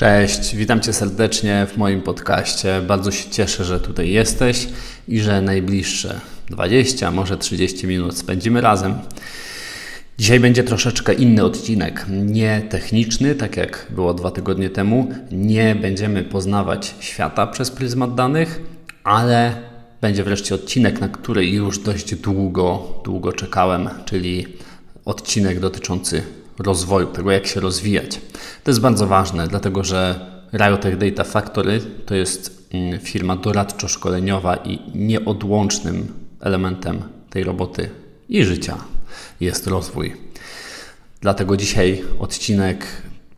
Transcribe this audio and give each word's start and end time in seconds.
Cześć, 0.00 0.56
witam 0.56 0.80
Cię 0.80 0.92
serdecznie 0.92 1.66
w 1.66 1.76
moim 1.76 2.02
podcaście. 2.02 2.82
Bardzo 2.86 3.10
się 3.10 3.30
cieszę, 3.30 3.64
że 3.64 3.80
tutaj 3.80 4.10
jesteś 4.10 4.68
i 5.08 5.20
że 5.20 5.42
najbliższe 5.42 6.20
20, 6.50 7.10
może 7.10 7.38
30 7.38 7.86
minut 7.86 8.18
spędzimy 8.18 8.60
razem. 8.60 8.98
Dzisiaj 10.18 10.40
będzie 10.40 10.64
troszeczkę 10.64 11.14
inny 11.14 11.44
odcinek, 11.44 12.06
nie 12.10 12.62
techniczny, 12.70 13.34
tak 13.34 13.56
jak 13.56 13.86
było 13.90 14.14
dwa 14.14 14.30
tygodnie 14.30 14.70
temu. 14.70 15.08
Nie 15.32 15.74
będziemy 15.74 16.22
poznawać 16.22 16.94
świata 17.00 17.46
przez 17.46 17.70
pryzmat 17.70 18.14
danych, 18.14 18.60
ale 19.04 19.52
będzie 20.00 20.24
wreszcie 20.24 20.54
odcinek, 20.54 21.00
na 21.00 21.08
który 21.08 21.46
już 21.46 21.78
dość 21.78 22.14
długo, 22.14 23.00
długo 23.04 23.32
czekałem, 23.32 23.88
czyli 24.04 24.46
odcinek 25.04 25.60
dotyczący 25.60 26.22
rozwoju, 26.60 27.06
tego 27.06 27.30
jak 27.30 27.46
się 27.46 27.60
rozwijać. 27.60 28.20
To 28.64 28.70
jest 28.70 28.80
bardzo 28.80 29.06
ważne, 29.06 29.48
dlatego 29.48 29.84
że 29.84 30.30
Riotech 30.52 30.98
Data 30.98 31.24
Factory 31.24 31.80
to 32.06 32.14
jest 32.14 32.68
mm, 32.72 33.00
firma 33.00 33.36
doradczo-szkoleniowa 33.36 34.56
i 34.56 34.78
nieodłącznym 34.94 36.12
elementem 36.40 37.02
tej 37.30 37.44
roboty 37.44 37.90
i 38.28 38.44
życia 38.44 38.76
jest 39.40 39.66
rozwój. 39.66 40.16
Dlatego 41.20 41.56
dzisiaj 41.56 42.04
odcinek 42.18 42.86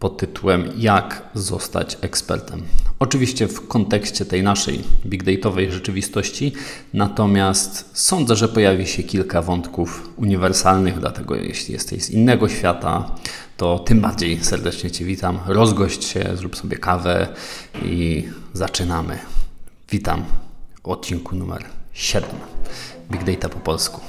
pod 0.03 0.17
tytułem 0.17 0.73
Jak 0.77 1.23
zostać 1.35 1.99
ekspertem. 2.01 2.63
Oczywiście 2.99 3.49
w 3.49 3.69
kontekście 3.69 4.25
tej 4.25 4.43
naszej 4.43 4.85
big 5.07 5.23
dataowej 5.23 5.73
rzeczywistości, 5.73 6.53
natomiast 6.95 7.91
sądzę, 7.93 8.37
że 8.37 8.49
pojawi 8.49 8.87
się 8.87 9.03
kilka 9.03 9.43
wątków 9.43 10.11
uniwersalnych, 10.17 10.99
dlatego 10.99 11.35
jeśli 11.35 11.75
jesteś 11.75 12.03
z 12.03 12.11
innego 12.11 12.49
świata, 12.49 13.11
to 13.57 13.79
tym 13.79 14.01
bardziej 14.01 14.45
serdecznie 14.45 14.91
Cię 14.91 15.05
witam. 15.05 15.39
Rozgość 15.47 16.05
się, 16.05 16.25
zrób 16.35 16.57
sobie 16.57 16.77
kawę 16.77 17.29
i 17.85 18.29
zaczynamy. 18.53 19.19
Witam 19.91 20.25
w 20.83 20.89
odcinku 20.89 21.37
numer 21.37 21.65
7 21.93 22.31
Big 23.11 23.25
Data 23.25 23.49
po 23.49 23.61
polsku. 23.61 24.01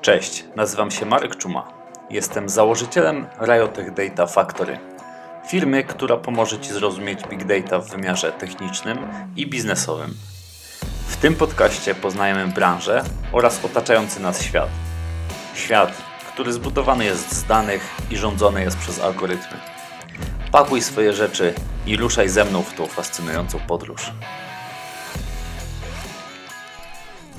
Cześć, 0.00 0.44
nazywam 0.56 0.90
się 0.90 1.06
Marek 1.06 1.36
Czuma. 1.36 1.77
Jestem 2.10 2.48
założycielem 2.48 3.26
Riotech 3.40 3.94
Data 3.94 4.26
Factory, 4.26 4.78
firmy, 5.48 5.84
która 5.84 6.16
pomoże 6.16 6.58
Ci 6.58 6.72
zrozumieć 6.72 7.20
Big 7.30 7.44
Data 7.44 7.78
w 7.78 7.90
wymiarze 7.90 8.32
technicznym 8.32 8.98
i 9.36 9.46
biznesowym. 9.46 10.14
W 11.06 11.16
tym 11.16 11.34
podcaście 11.34 11.94
poznajemy 11.94 12.46
branżę 12.46 13.04
oraz 13.32 13.64
otaczający 13.64 14.20
nas 14.20 14.42
świat. 14.42 14.68
Świat, 15.54 15.92
który 16.32 16.52
zbudowany 16.52 17.04
jest 17.04 17.32
z 17.32 17.44
danych 17.44 17.82
i 18.10 18.16
rządzony 18.16 18.62
jest 18.62 18.78
przez 18.78 19.00
algorytmy. 19.00 19.56
Pakuj 20.52 20.82
swoje 20.82 21.12
rzeczy 21.12 21.54
i 21.86 21.96
ruszaj 21.96 22.28
ze 22.28 22.44
mną 22.44 22.62
w 22.62 22.74
tą 22.74 22.86
fascynującą 22.86 23.58
podróż. 23.58 24.12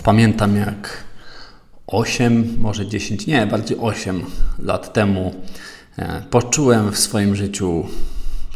Pamiętam 0.03 0.57
jak 0.57 1.08
8, 1.91 2.57
może 2.57 2.87
10, 2.87 3.27
nie, 3.27 3.47
bardziej 3.47 3.77
8 3.77 4.21
lat 4.59 4.93
temu 4.93 5.35
e, 5.97 6.23
poczułem 6.29 6.91
w 6.91 6.99
swoim 6.99 7.35
życiu 7.35 7.85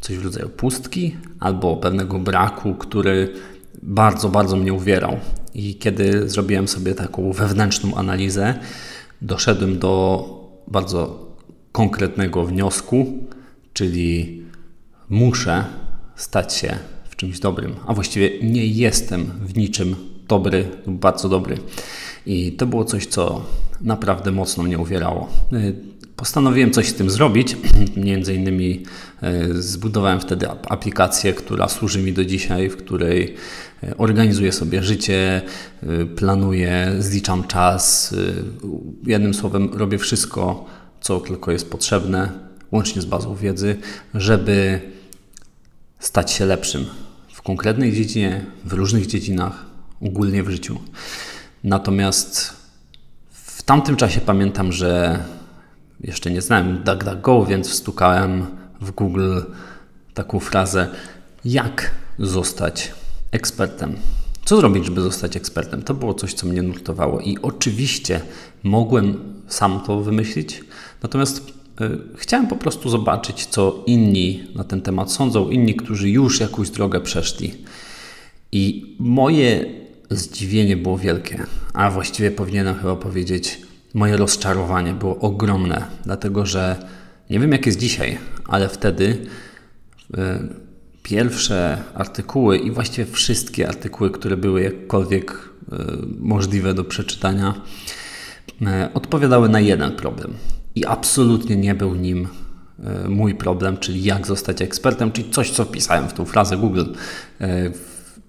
coś 0.01 0.17
w 0.17 0.23
rodzaju 0.23 0.49
pustki 0.49 1.15
albo 1.39 1.77
pewnego 1.77 2.19
braku, 2.19 2.75
który 2.75 3.33
bardzo, 3.83 4.29
bardzo 4.29 4.55
mnie 4.55 4.73
uwierał. 4.73 5.17
I 5.53 5.75
kiedy 5.75 6.29
zrobiłem 6.29 6.67
sobie 6.67 6.95
taką 6.95 7.31
wewnętrzną 7.31 7.95
analizę, 7.95 8.59
doszedłem 9.21 9.79
do 9.79 10.25
bardzo 10.67 11.27
konkretnego 11.71 12.45
wniosku, 12.45 13.05
czyli 13.73 14.41
muszę 15.09 15.65
stać 16.15 16.53
się 16.53 16.77
w 17.09 17.15
czymś 17.15 17.39
dobrym, 17.39 17.75
a 17.87 17.93
właściwie 17.93 18.29
nie 18.41 18.65
jestem 18.65 19.25
w 19.25 19.57
niczym 19.57 19.95
dobry 20.27 20.65
lub 20.87 20.99
bardzo 20.99 21.29
dobry. 21.29 21.57
I 22.25 22.51
to 22.51 22.65
było 22.65 22.85
coś, 22.85 23.05
co 23.05 23.45
naprawdę 23.81 24.31
mocno 24.31 24.63
mnie 24.63 24.77
uwierało. 24.77 25.29
Y, 25.53 25.75
postanowiłem 26.15 26.71
coś 26.71 26.87
z 26.87 26.93
tym 26.93 27.09
zrobić. 27.09 27.57
Między 27.97 28.33
innymi 28.33 28.83
y, 29.53 29.61
zbudowałem 29.61 30.19
wtedy 30.19 30.49
aplikację, 30.49 31.33
która 31.33 31.67
służy 31.67 31.99
mi 31.99 32.13
do 32.13 32.25
dzisiaj, 32.25 32.69
w 32.69 32.77
której 32.77 33.35
y, 33.83 33.97
organizuję 33.97 34.51
sobie 34.51 34.83
życie, 34.83 35.41
planuję, 36.15 36.95
zliczam 36.99 37.43
czas. 37.47 38.15
Jednym 39.03 39.33
słowem, 39.33 39.69
robię 39.73 39.97
wszystko, 39.97 40.65
co 41.01 41.19
tylko 41.19 41.51
jest 41.51 41.69
potrzebne, 41.69 42.29
łącznie 42.71 43.01
z 43.01 43.05
bazą 43.05 43.35
wiedzy, 43.35 43.75
żeby 44.13 44.79
stać 45.99 46.31
się 46.31 46.45
lepszym 46.45 46.85
w 47.33 47.41
konkretnej 47.41 47.93
dziedzinie, 47.93 48.45
w 48.65 48.73
różnych 48.73 49.07
dziedzinach, 49.07 49.65
ogólnie 50.01 50.43
w 50.43 50.49
życiu. 50.49 50.79
Natomiast 51.63 52.53
w 53.31 53.63
tamtym 53.63 53.95
czasie 53.95 54.21
pamiętam, 54.21 54.71
że 54.71 55.19
jeszcze 56.01 56.31
nie 56.31 56.41
znałem 56.41 56.83
DuckDuckGo, 56.83 57.45
więc 57.45 57.69
wstukałem 57.69 58.45
w 58.81 58.91
Google 58.91 59.39
taką 60.13 60.39
frazę: 60.39 60.87
Jak 61.45 61.91
zostać 62.19 62.91
ekspertem? 63.31 63.95
Co 64.45 64.57
zrobić, 64.57 64.85
żeby 64.85 65.01
zostać 65.01 65.37
ekspertem? 65.37 65.83
To 65.83 65.93
było 65.93 66.13
coś, 66.13 66.33
co 66.33 66.47
mnie 66.47 66.61
nurtowało 66.61 67.19
i 67.19 67.37
oczywiście 67.41 68.21
mogłem 68.63 69.33
sam 69.47 69.81
to 69.85 70.01
wymyślić, 70.01 70.63
natomiast 71.03 71.49
y, 71.81 71.99
chciałem 72.17 72.47
po 72.47 72.55
prostu 72.55 72.89
zobaczyć, 72.89 73.45
co 73.45 73.83
inni 73.85 74.47
na 74.55 74.63
ten 74.63 74.81
temat 74.81 75.11
sądzą, 75.11 75.49
inni, 75.49 75.75
którzy 75.75 76.09
już 76.09 76.39
jakąś 76.39 76.69
drogę 76.69 77.01
przeszli. 77.01 77.53
I 78.51 78.95
moje 78.99 79.82
zdziwienie 80.15 80.77
było 80.77 80.97
wielkie, 80.97 81.43
a 81.73 81.91
właściwie 81.91 82.31
powinienem 82.31 82.75
chyba 82.75 82.95
powiedzieć, 82.95 83.61
moje 83.93 84.17
rozczarowanie 84.17 84.93
było 84.93 85.19
ogromne, 85.19 85.85
dlatego 86.05 86.45
że 86.45 86.75
nie 87.29 87.39
wiem 87.39 87.51
jak 87.51 87.65
jest 87.65 87.79
dzisiaj, 87.79 88.17
ale 88.47 88.69
wtedy 88.69 89.17
e, 90.17 90.39
pierwsze 91.03 91.77
artykuły 91.93 92.57
i 92.57 92.71
właściwie 92.71 93.05
wszystkie 93.11 93.67
artykuły, 93.67 94.11
które 94.11 94.37
były 94.37 94.61
jakkolwiek 94.61 95.31
e, 95.31 95.75
możliwe 96.19 96.73
do 96.73 96.83
przeczytania, 96.83 97.61
e, 98.61 98.89
odpowiadały 98.93 99.49
na 99.49 99.59
jeden 99.59 99.91
problem. 99.91 100.33
I 100.75 100.85
absolutnie 100.85 101.55
nie 101.55 101.75
był 101.75 101.95
nim 101.95 102.27
mój 103.09 103.35
problem, 103.35 103.77
czyli 103.77 104.03
jak 104.03 104.27
zostać 104.27 104.61
ekspertem, 104.61 105.11
czyli 105.11 105.29
coś, 105.29 105.51
co 105.51 105.65
wpisałem 105.65 106.09
w 106.09 106.13
tą 106.13 106.25
frazę 106.25 106.57
Google 106.57 106.83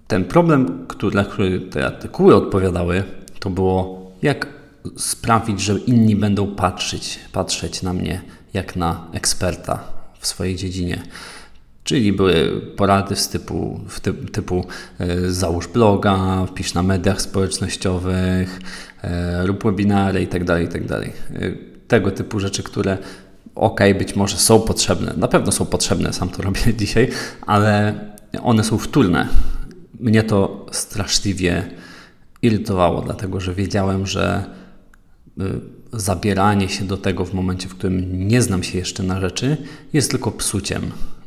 ten 0.08 0.24
problem, 0.24 0.84
który, 0.88 1.16
na 1.16 1.24
który 1.24 1.60
te 1.60 1.86
artykuły 1.86 2.36
odpowiadały, 2.36 3.02
to 3.38 3.50
było 3.50 4.10
jak 4.22 4.46
sprawić, 4.96 5.60
że 5.60 5.78
inni 5.78 6.16
będą 6.16 6.54
patrzeć, 6.54 7.18
patrzeć 7.32 7.82
na 7.82 7.92
mnie 7.92 8.22
jak 8.54 8.76
na 8.76 9.06
eksperta 9.12 9.84
w 10.18 10.26
swojej 10.26 10.56
dziedzinie. 10.56 11.02
Czyli 11.84 12.12
były 12.12 12.60
porady 12.76 13.16
z 13.16 13.28
typu, 13.28 13.80
typu 14.32 14.64
e, 14.98 15.30
załóż 15.30 15.68
bloga, 15.68 16.46
wpisz 16.46 16.74
na 16.74 16.82
mediach 16.82 17.22
społecznościowych, 17.22 18.60
e, 19.02 19.46
rób 19.46 19.64
webinary 19.64 20.20
itd., 20.20 20.46
tak 20.46 20.62
itd. 20.62 20.88
Tak 20.88 21.08
e, 21.42 21.52
tego 21.88 22.10
typu 22.10 22.40
rzeczy, 22.40 22.62
które 22.62 22.98
ok, 23.54 23.80
być 23.98 24.16
może 24.16 24.36
są 24.36 24.60
potrzebne, 24.60 25.14
na 25.16 25.28
pewno 25.28 25.52
są 25.52 25.66
potrzebne, 25.66 26.12
sam 26.12 26.28
to 26.28 26.42
robię 26.48 26.74
dzisiaj, 26.76 27.10
ale 27.46 27.94
one 28.42 28.64
są 28.64 28.78
wtórne 28.78 29.28
mnie 30.00 30.22
to 30.22 30.66
straszliwie 30.72 31.70
irytowało, 32.42 33.02
dlatego 33.02 33.40
że 33.40 33.54
wiedziałem, 33.54 34.06
że 34.06 34.44
y, 35.40 35.42
zabieranie 35.92 36.68
się 36.68 36.84
do 36.84 36.96
tego 36.96 37.24
w 37.24 37.34
momencie, 37.34 37.68
w 37.68 37.74
którym 37.74 38.28
nie 38.28 38.42
znam 38.42 38.62
się 38.62 38.78
jeszcze 38.78 39.02
na 39.02 39.20
rzeczy, 39.20 39.56
jest 39.92 40.10
tylko 40.10 40.30
psuciem 40.30 40.82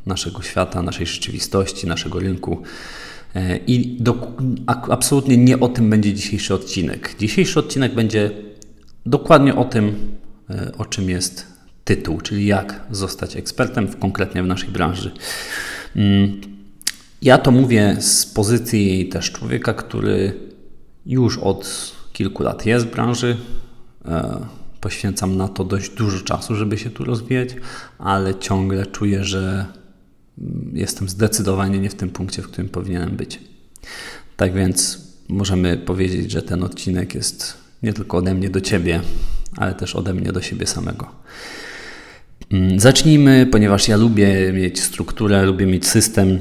naszego 0.06 0.42
świata, 0.42 0.82
naszej 0.82 1.06
rzeczywistości, 1.06 1.86
naszego 1.86 2.18
rynku. 2.18 2.62
E, 3.34 3.56
I 3.56 3.96
do, 4.00 4.36
absolutnie 4.66 5.36
nie 5.36 5.60
o 5.60 5.68
tym 5.68 5.90
będzie 5.90 6.14
dzisiejszy 6.14 6.54
odcinek. 6.54 7.14
Dzisiejszy 7.18 7.58
odcinek 7.58 7.94
będzie 7.94 8.30
dokładnie 9.06 9.56
o 9.56 9.64
tym, 9.64 10.16
e, 10.50 10.72
o 10.78 10.84
czym 10.84 11.10
jest 11.10 11.46
tytuł, 11.84 12.20
czyli 12.20 12.46
jak 12.46 12.80
zostać 12.90 13.36
ekspertem 13.36 13.88
w, 13.88 13.98
konkretnie 13.98 14.42
w 14.42 14.46
naszej 14.46 14.68
branży. 14.68 15.12
Ja 17.22 17.38
to 17.38 17.50
mówię 17.50 17.96
z 18.00 18.26
pozycji 18.26 19.08
też 19.08 19.32
człowieka, 19.32 19.74
który 19.74 20.32
już 21.06 21.38
od 21.38 21.92
kilku 22.12 22.42
lat 22.42 22.66
jest 22.66 22.86
w 22.86 22.90
branży. 22.90 23.36
E, 24.04 24.46
poświęcam 24.80 25.36
na 25.36 25.48
to 25.48 25.64
dość 25.64 25.90
dużo 25.90 26.24
czasu, 26.24 26.54
żeby 26.54 26.78
się 26.78 26.90
tu 26.90 27.04
rozwijać, 27.04 27.48
ale 27.98 28.34
ciągle 28.34 28.86
czuję, 28.86 29.24
że 29.24 29.66
mm, 30.38 30.70
jestem 30.74 31.08
zdecydowanie 31.08 31.78
nie 31.78 31.90
w 31.90 31.94
tym 31.94 32.10
punkcie, 32.10 32.42
w 32.42 32.48
którym 32.48 32.68
powinienem 32.68 33.16
być. 33.16 33.40
Tak 34.36 34.54
więc 34.54 35.00
możemy 35.28 35.76
powiedzieć, 35.76 36.30
że 36.30 36.42
ten 36.42 36.62
odcinek 36.62 37.14
jest 37.14 37.54
nie 37.82 37.92
tylko 37.92 38.16
ode 38.16 38.34
mnie 38.34 38.50
do 38.50 38.60
ciebie, 38.60 39.00
ale 39.56 39.74
też 39.74 39.96
ode 39.96 40.14
mnie 40.14 40.32
do 40.32 40.42
siebie 40.42 40.66
samego. 40.66 41.10
Mm, 42.52 42.80
zacznijmy, 42.80 43.48
ponieważ 43.52 43.88
ja 43.88 43.96
lubię 43.96 44.52
mieć 44.52 44.82
strukturę, 44.82 45.46
lubię 45.46 45.66
mieć 45.66 45.86
system, 45.86 46.40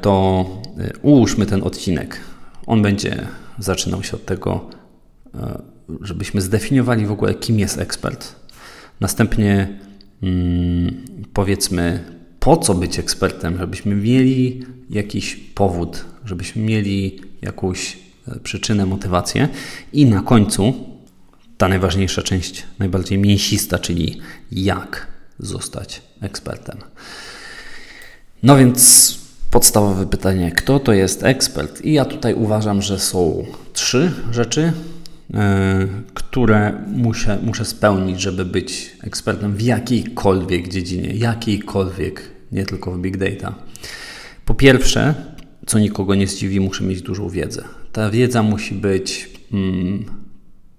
to 0.00 0.44
e, 0.78 0.92
ułóżmy 1.02 1.46
ten 1.46 1.62
odcinek. 1.62 2.20
On 2.66 2.82
będzie 2.82 3.26
zaczynał 3.58 4.02
się 4.02 4.16
od 4.16 4.24
tego, 4.24 4.70
e, 5.34 5.62
żebyśmy 6.00 6.40
zdefiniowali 6.40 7.06
w 7.06 7.12
ogóle, 7.12 7.34
kim 7.34 7.58
jest 7.58 7.78
ekspert. 7.78 8.34
Następnie 9.00 9.78
mm, 10.22 11.04
powiedzmy, 11.32 12.04
po 12.40 12.56
co 12.56 12.74
być 12.74 12.98
ekspertem, 12.98 13.58
żebyśmy 13.58 13.94
mieli 13.94 14.64
jakiś 14.90 15.36
powód, 15.36 16.04
żebyśmy 16.24 16.62
mieli 16.62 17.20
jakąś 17.42 17.98
przyczynę, 18.42 18.86
motywację. 18.86 19.48
I 19.92 20.06
na 20.06 20.22
końcu 20.22 20.74
ta 21.58 21.68
najważniejsza 21.68 22.22
część, 22.22 22.64
najbardziej 22.78 23.18
mięsista, 23.18 23.78
czyli 23.78 24.20
jak 24.52 25.06
zostać 25.38 26.02
ekspertem. 26.20 26.78
No 28.42 28.56
więc 28.56 29.25
podstawowe 29.56 30.06
pytanie, 30.06 30.52
kto 30.52 30.80
to 30.80 30.92
jest 30.92 31.24
ekspert? 31.24 31.84
I 31.84 31.92
ja 31.92 32.04
tutaj 32.04 32.34
uważam, 32.34 32.82
że 32.82 32.98
są 32.98 33.44
trzy 33.72 34.12
rzeczy, 34.32 34.72
yy, 35.30 35.38
które 36.14 36.72
muszę, 36.86 37.38
muszę 37.42 37.64
spełnić, 37.64 38.20
żeby 38.20 38.44
być 38.44 38.96
ekspertem 39.02 39.54
w 39.54 39.62
jakiejkolwiek 39.62 40.68
dziedzinie, 40.68 41.14
jakiejkolwiek, 41.14 42.22
nie 42.52 42.66
tylko 42.66 42.92
w 42.92 42.98
big 42.98 43.16
data. 43.16 43.54
Po 44.44 44.54
pierwsze, 44.54 45.14
co 45.66 45.78
nikogo 45.78 46.14
nie 46.14 46.26
zdziwi, 46.26 46.60
muszę 46.60 46.84
mieć 46.84 47.02
dużą 47.02 47.28
wiedzę. 47.28 47.64
Ta 47.92 48.10
wiedza 48.10 48.42
musi 48.42 48.74
być 48.74 49.30
mm, 49.52 50.04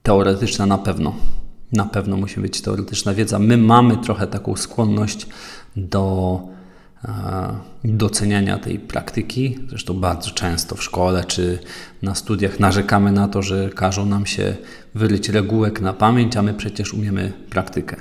teoretyczna 0.03 0.65
na 0.65 0.77
pewno. 0.77 1.15
Na 1.71 1.85
pewno 1.85 2.17
musi 2.17 2.39
być 2.39 2.61
teoretyczna 2.61 3.13
wiedza. 3.13 3.39
My 3.39 3.57
mamy 3.57 3.97
trochę 3.97 4.27
taką 4.27 4.55
skłonność 4.55 5.27
do 5.75 6.39
e, 6.53 6.56
doceniania 7.83 8.57
tej 8.57 8.79
praktyki. 8.79 9.59
Zresztą 9.69 9.93
bardzo 9.93 10.31
często 10.31 10.75
w 10.75 10.83
szkole 10.83 11.23
czy 11.23 11.59
na 12.01 12.15
studiach 12.15 12.59
narzekamy 12.59 13.11
na 13.11 13.27
to, 13.27 13.41
że 13.41 13.69
każą 13.69 14.05
nam 14.05 14.25
się 14.25 14.55
wyryć 14.95 15.29
regułek 15.29 15.81
na 15.81 15.93
pamięć, 15.93 16.37
a 16.37 16.41
my 16.41 16.53
przecież 16.53 16.93
umiemy 16.93 17.33
praktykę. 17.49 17.95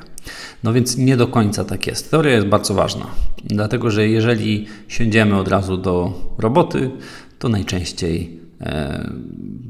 No 0.65 0.73
więc 0.73 0.97
nie 0.97 1.17
do 1.17 1.29
końca 1.29 1.65
tak 1.65 1.87
jest. 1.87 2.11
Teoria 2.11 2.35
jest 2.35 2.47
bardzo 2.47 2.75
ważna, 2.75 3.07
dlatego 3.45 3.91
że 3.91 4.09
jeżeli 4.09 4.67
siądziemy 4.89 5.37
od 5.37 5.49
razu 5.49 5.77
do 5.77 6.13
roboty, 6.39 6.91
to 7.39 7.49
najczęściej 7.49 8.46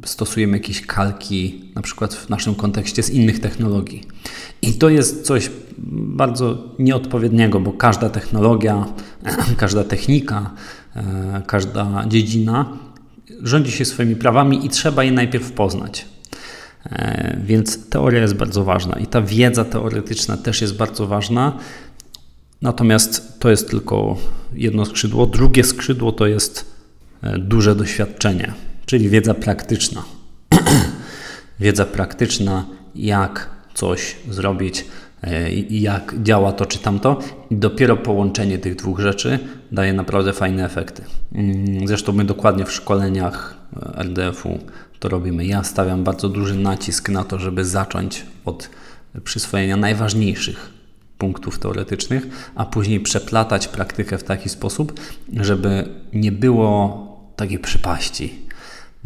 stosujemy 0.04 0.56
jakieś 0.56 0.86
kalki, 0.86 1.64
na 1.74 1.82
przykład 1.82 2.14
w 2.14 2.28
naszym 2.28 2.54
kontekście 2.54 3.02
z 3.02 3.10
innych 3.10 3.40
technologii. 3.40 4.02
I 4.62 4.74
to 4.74 4.88
jest 4.88 5.26
coś 5.26 5.50
bardzo 5.88 6.74
nieodpowiedniego, 6.78 7.60
bo 7.60 7.72
każda 7.72 8.10
technologia, 8.10 8.86
każda 9.56 9.84
technika, 9.84 10.50
e, 10.96 11.42
każda 11.46 12.04
dziedzina 12.08 12.78
rządzi 13.42 13.72
się 13.72 13.84
swoimi 13.84 14.16
prawami 14.16 14.66
i 14.66 14.68
trzeba 14.68 15.04
je 15.04 15.12
najpierw 15.12 15.52
poznać. 15.52 16.06
E, 16.84 17.40
więc 17.44 17.88
teoria 17.88 18.20
jest 18.20 18.34
bardzo 18.34 18.64
ważna 18.64 18.98
i 18.98 19.06
ta 19.06 19.22
wiedza 19.22 19.64
teoretyczna 19.64 20.36
też 20.36 20.60
jest 20.60 20.76
bardzo 20.76 21.06
ważna. 21.06 21.58
Natomiast 22.62 23.38
to 23.38 23.50
jest 23.50 23.70
tylko 23.70 24.16
jedno 24.54 24.84
skrzydło. 24.84 25.26
Drugie 25.26 25.64
skrzydło 25.64 26.12
to 26.12 26.26
jest 26.26 26.76
duże 27.38 27.74
doświadczenie 27.74 28.65
czyli 28.86 29.08
wiedza 29.08 29.34
praktyczna. 29.34 30.02
wiedza 31.60 31.84
praktyczna, 31.84 32.64
jak 32.94 33.50
coś 33.74 34.16
zrobić 34.30 34.84
e, 35.22 35.52
jak 35.70 36.14
działa 36.22 36.52
to 36.52 36.66
czy 36.66 36.78
tamto. 36.78 37.18
I 37.50 37.56
dopiero 37.56 37.96
połączenie 37.96 38.58
tych 38.58 38.76
dwóch 38.76 39.00
rzeczy 39.00 39.38
daje 39.72 39.92
naprawdę 39.92 40.32
fajne 40.32 40.64
efekty. 40.64 41.02
Mm, 41.32 41.88
zresztą 41.88 42.12
my 42.12 42.24
dokładnie 42.24 42.64
w 42.64 42.72
szkoleniach 42.72 43.56
e, 43.76 44.02
RDF-u 44.02 44.58
to 44.98 45.08
robimy. 45.08 45.46
Ja 45.46 45.64
stawiam 45.64 46.04
bardzo 46.04 46.28
duży 46.28 46.54
nacisk 46.54 47.08
na 47.08 47.24
to, 47.24 47.38
żeby 47.38 47.64
zacząć 47.64 48.26
od 48.44 48.70
przyswojenia 49.24 49.76
najważniejszych 49.76 50.70
punktów 51.18 51.58
teoretycznych, 51.58 52.50
a 52.54 52.64
później 52.64 53.00
przeplatać 53.00 53.68
praktykę 53.68 54.18
w 54.18 54.24
taki 54.24 54.48
sposób, 54.48 55.00
żeby 55.32 55.88
nie 56.12 56.32
było 56.32 57.06
takiej 57.36 57.58
przypaści 57.58 58.45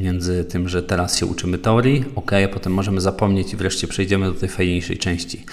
między 0.02 0.44
tym, 0.44 0.69
że 0.69 0.82
teraz 0.82 1.19
się 1.19 1.26
uczymy 1.26 1.58
teorii, 1.58 2.05
ok, 2.14 2.32
a 2.32 2.49
potem 2.49 2.73
możemy 2.73 3.00
zapomnieć 3.00 3.52
i 3.52 3.56
wreszcie 3.56 3.88
przejdziemy 3.88 4.26
do 4.26 4.32
tej 4.32 4.49
fajniejszej 4.49 4.99
części. 4.99 5.44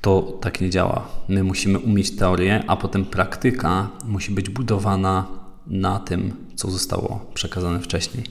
To 0.00 0.38
tak 0.40 0.60
nie 0.60 0.70
działa. 0.70 1.08
My 1.28 1.44
musimy 1.44 1.78
umieć 1.78 2.16
teorię, 2.16 2.64
a 2.66 2.76
potem 2.76 3.04
praktyka 3.04 3.90
musi 4.04 4.32
być 4.32 4.50
budowana 4.50 5.26
na 5.66 5.98
tym, 5.98 6.32
co 6.56 6.70
zostało 6.70 7.30
przekazane 7.34 7.80
wcześniej. 7.80 8.24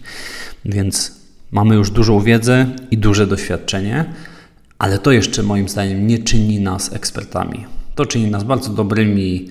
Więc 0.65 1.21
mamy 1.51 1.75
już 1.75 1.91
dużą 1.91 2.19
wiedzę 2.19 2.65
i 2.91 2.97
duże 2.97 3.27
doświadczenie, 3.27 4.13
ale 4.77 4.99
to 4.99 5.11
jeszcze 5.11 5.43
moim 5.43 5.69
zdaniem 5.69 6.07
nie 6.07 6.19
czyni 6.19 6.59
nas 6.59 6.93
ekspertami. 6.93 7.65
To 7.95 8.05
czyni 8.05 8.31
nas 8.31 8.43
bardzo 8.43 8.69
dobrymi 8.69 9.49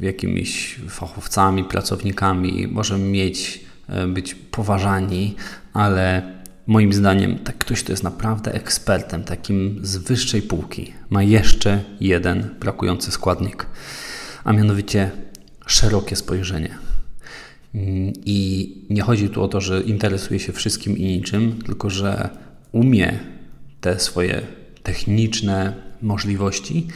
jakimiś 0.00 0.80
fachowcami, 0.88 1.64
pracownikami. 1.64 2.68
Możemy 2.68 3.04
mieć 3.04 3.64
być 4.08 4.34
poważani, 4.34 5.36
ale 5.72 6.34
moim 6.66 6.92
zdaniem 6.92 7.38
tak 7.38 7.58
ktoś, 7.58 7.82
kto 7.82 7.92
jest 7.92 8.02
naprawdę 8.02 8.54
ekspertem, 8.54 9.24
takim 9.24 9.78
z 9.82 9.96
wyższej 9.96 10.42
półki, 10.42 10.92
ma 11.10 11.22
jeszcze 11.22 11.80
jeden 12.00 12.50
brakujący 12.60 13.10
składnik, 13.10 13.66
a 14.44 14.52
mianowicie 14.52 15.10
szerokie 15.66 16.16
spojrzenie. 16.16 16.78
Mm, 17.74 18.12
I 18.24 18.68
nie 18.90 19.02
chodzi 19.02 19.28
tu 19.28 19.42
o 19.42 19.48
to, 19.48 19.60
że 19.60 19.80
interesuje 19.80 20.40
się 20.40 20.52
wszystkim 20.52 20.98
i 20.98 21.02
niczym, 21.02 21.62
tylko 21.66 21.90
że 21.90 22.30
umie 22.72 23.18
te 23.80 24.00
swoje 24.00 24.42
techniczne 24.82 25.72
możliwości 26.02 26.88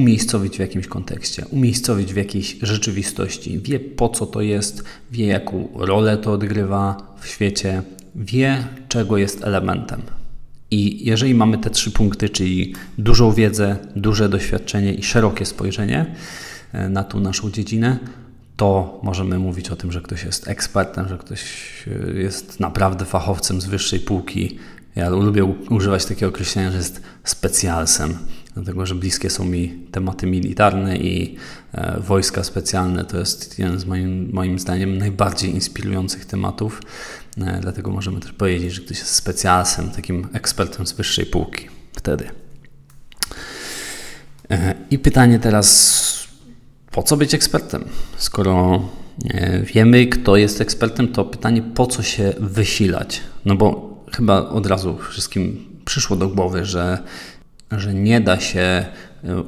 umiejscowić 0.00 0.56
w 0.56 0.60
jakimś 0.60 0.86
kontekście, 0.86 1.46
umiejscowić 1.46 2.12
w 2.12 2.16
jakiejś 2.16 2.56
rzeczywistości. 2.62 3.58
Wie 3.58 3.80
po 3.80 4.08
co 4.08 4.26
to 4.26 4.40
jest, 4.40 4.84
wie 5.10 5.26
jaką 5.26 5.68
rolę 5.74 6.18
to 6.18 6.32
odgrywa 6.32 6.96
w 7.20 7.26
świecie, 7.26 7.82
wie 8.14 8.64
czego 8.88 9.18
jest 9.18 9.44
elementem. 9.44 10.02
I 10.70 11.06
jeżeli 11.06 11.34
mamy 11.34 11.58
te 11.58 11.70
trzy 11.70 11.90
punkty, 11.90 12.28
czyli 12.28 12.74
dużą 12.98 13.32
wiedzę, 13.32 13.76
duże 13.96 14.28
doświadczenie 14.28 14.94
i 14.94 15.02
szerokie 15.02 15.46
spojrzenie 15.46 16.14
e, 16.72 16.88
na 16.88 17.04
tą 17.04 17.20
naszą 17.20 17.50
dziedzinę, 17.50 17.98
to 18.56 19.00
możemy 19.02 19.38
mówić 19.38 19.70
o 19.70 19.76
tym, 19.76 19.92
że 19.92 20.00
ktoś 20.00 20.24
jest 20.24 20.48
ekspertem, 20.48 21.08
że 21.08 21.18
ktoś 21.18 21.42
e, 21.86 22.20
jest 22.20 22.60
naprawdę 22.60 23.04
fachowcem 23.04 23.60
z 23.60 23.66
wyższej 23.66 24.00
półki. 24.00 24.58
Ja 24.96 25.08
lubię 25.08 25.44
używać 25.70 26.04
takiego 26.04 26.28
określenia, 26.28 26.70
że 26.70 26.76
jest 26.76 27.02
specjalsem 27.24 28.18
dlatego 28.54 28.86
że 28.86 28.94
bliskie 28.94 29.30
są 29.30 29.44
mi 29.44 29.68
tematy 29.90 30.26
militarne 30.26 30.96
i 30.96 31.36
e, 31.72 32.00
wojska 32.00 32.44
specjalne 32.44 33.04
to 33.04 33.18
jest 33.18 33.58
jeden 33.58 33.78
z 33.78 33.84
moim, 33.84 34.30
moim 34.32 34.58
zdaniem 34.58 34.98
najbardziej 34.98 35.50
inspirujących 35.50 36.24
tematów. 36.24 36.82
E, 37.38 37.60
dlatego 37.60 37.90
możemy 37.90 38.20
też 38.20 38.32
powiedzieć, 38.32 38.72
że 38.72 38.82
ktoś 38.82 38.98
jest 38.98 39.14
specjalsem, 39.14 39.90
takim 39.90 40.28
ekspertem 40.32 40.86
z 40.86 40.92
wyższej 40.92 41.26
półki 41.26 41.68
wtedy. 41.92 42.30
E, 44.50 44.74
I 44.90 44.98
pytanie 44.98 45.38
teraz, 45.38 46.28
po 46.90 47.02
co 47.02 47.16
być 47.16 47.34
ekspertem? 47.34 47.84
Skoro 48.16 48.82
e, 49.24 49.62
wiemy, 49.62 50.06
kto 50.06 50.36
jest 50.36 50.60
ekspertem, 50.60 51.08
to 51.08 51.24
pytanie, 51.24 51.62
po 51.62 51.86
co 51.86 52.02
się 52.02 52.34
wysilać? 52.40 53.20
No 53.44 53.56
bo 53.56 53.90
chyba 54.12 54.48
od 54.48 54.66
razu 54.66 54.98
wszystkim 55.10 55.66
przyszło 55.84 56.16
do 56.16 56.28
głowy, 56.28 56.64
że 56.64 56.98
że 57.70 57.94
nie 57.94 58.20
da 58.20 58.40
się 58.40 58.60
e, 58.60 58.86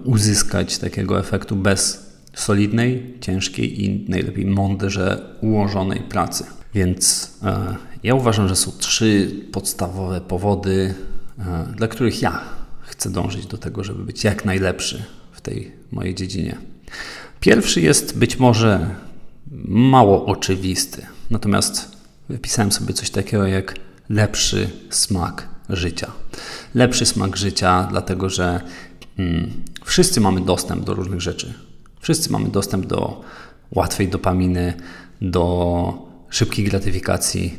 uzyskać 0.04 0.78
takiego 0.78 1.20
efektu 1.20 1.56
bez 1.56 2.12
solidnej, 2.34 3.14
ciężkiej 3.20 3.84
i 3.84 4.10
najlepiej 4.10 4.46
mądrze 4.46 5.20
ułożonej 5.40 6.00
pracy. 6.00 6.44
Więc 6.74 7.30
e, 7.42 7.76
ja 8.02 8.14
uważam, 8.14 8.48
że 8.48 8.56
są 8.56 8.72
trzy 8.78 9.30
podstawowe 9.52 10.20
powody, 10.20 10.94
e, 11.38 11.66
dla 11.76 11.88
których 11.88 12.22
ja 12.22 12.40
chcę 12.82 13.10
dążyć 13.10 13.46
do 13.46 13.58
tego, 13.58 13.84
żeby 13.84 14.04
być 14.04 14.24
jak 14.24 14.44
najlepszy 14.44 15.04
w 15.32 15.40
tej 15.40 15.72
mojej 15.92 16.14
dziedzinie. 16.14 16.56
Pierwszy 17.40 17.80
jest 17.80 18.18
być 18.18 18.38
może 18.38 18.90
mało 19.64 20.26
oczywisty, 20.26 21.06
natomiast 21.30 21.96
wypisałem 22.28 22.72
sobie 22.72 22.94
coś 22.94 23.10
takiego 23.10 23.46
jak 23.46 23.74
lepszy 24.08 24.70
smak 24.90 25.51
życia. 25.68 26.12
Lepszy 26.74 27.06
smak 27.06 27.36
życia, 27.36 27.88
dlatego 27.90 28.30
że 28.30 28.60
mm, 29.18 29.50
wszyscy 29.84 30.20
mamy 30.20 30.40
dostęp 30.40 30.84
do 30.84 30.94
różnych 30.94 31.20
rzeczy. 31.20 31.54
Wszyscy 32.00 32.32
mamy 32.32 32.48
dostęp 32.48 32.86
do 32.86 33.20
łatwej 33.70 34.08
dopaminy, 34.08 34.74
do 35.20 36.12
szybkiej 36.30 36.64
gratyfikacji. 36.64 37.58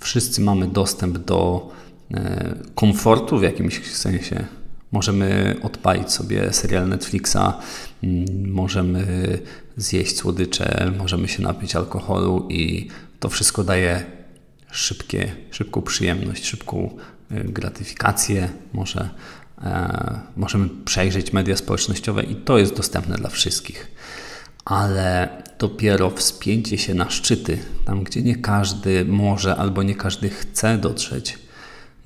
Wszyscy 0.00 0.40
mamy 0.40 0.66
dostęp 0.66 1.18
do 1.18 1.70
e, 2.14 2.54
komfortu 2.74 3.38
w 3.38 3.42
jakimś 3.42 3.86
sensie. 3.86 4.44
Możemy 4.92 5.56
odpalić 5.62 6.12
sobie 6.12 6.52
serial 6.52 6.88
Netflixa, 6.88 7.36
mm, 8.02 8.50
możemy 8.50 9.06
zjeść 9.76 10.16
słodycze, 10.16 10.92
możemy 10.98 11.28
się 11.28 11.42
napić 11.42 11.76
alkoholu 11.76 12.46
i 12.50 12.88
to 13.20 13.28
wszystko 13.28 13.64
daje 13.64 14.04
szybkie, 14.70 15.32
szybką 15.50 15.82
przyjemność, 15.82 16.46
szybką 16.46 16.96
y, 17.32 17.44
gratyfikację. 17.44 18.48
Może 18.72 19.10
e, 19.62 20.20
możemy 20.36 20.68
przejrzeć 20.84 21.32
media 21.32 21.56
społecznościowe 21.56 22.22
i 22.22 22.36
to 22.36 22.58
jest 22.58 22.76
dostępne 22.76 23.16
dla 23.16 23.28
wszystkich. 23.28 23.90
Ale 24.64 25.28
dopiero 25.58 26.10
wspięcie 26.10 26.78
się 26.78 26.94
na 26.94 27.10
szczyty, 27.10 27.58
tam 27.84 28.04
gdzie 28.04 28.22
nie 28.22 28.36
każdy 28.36 29.04
może 29.04 29.56
albo 29.56 29.82
nie 29.82 29.94
każdy 29.94 30.30
chce 30.30 30.78
dotrzeć, 30.78 31.38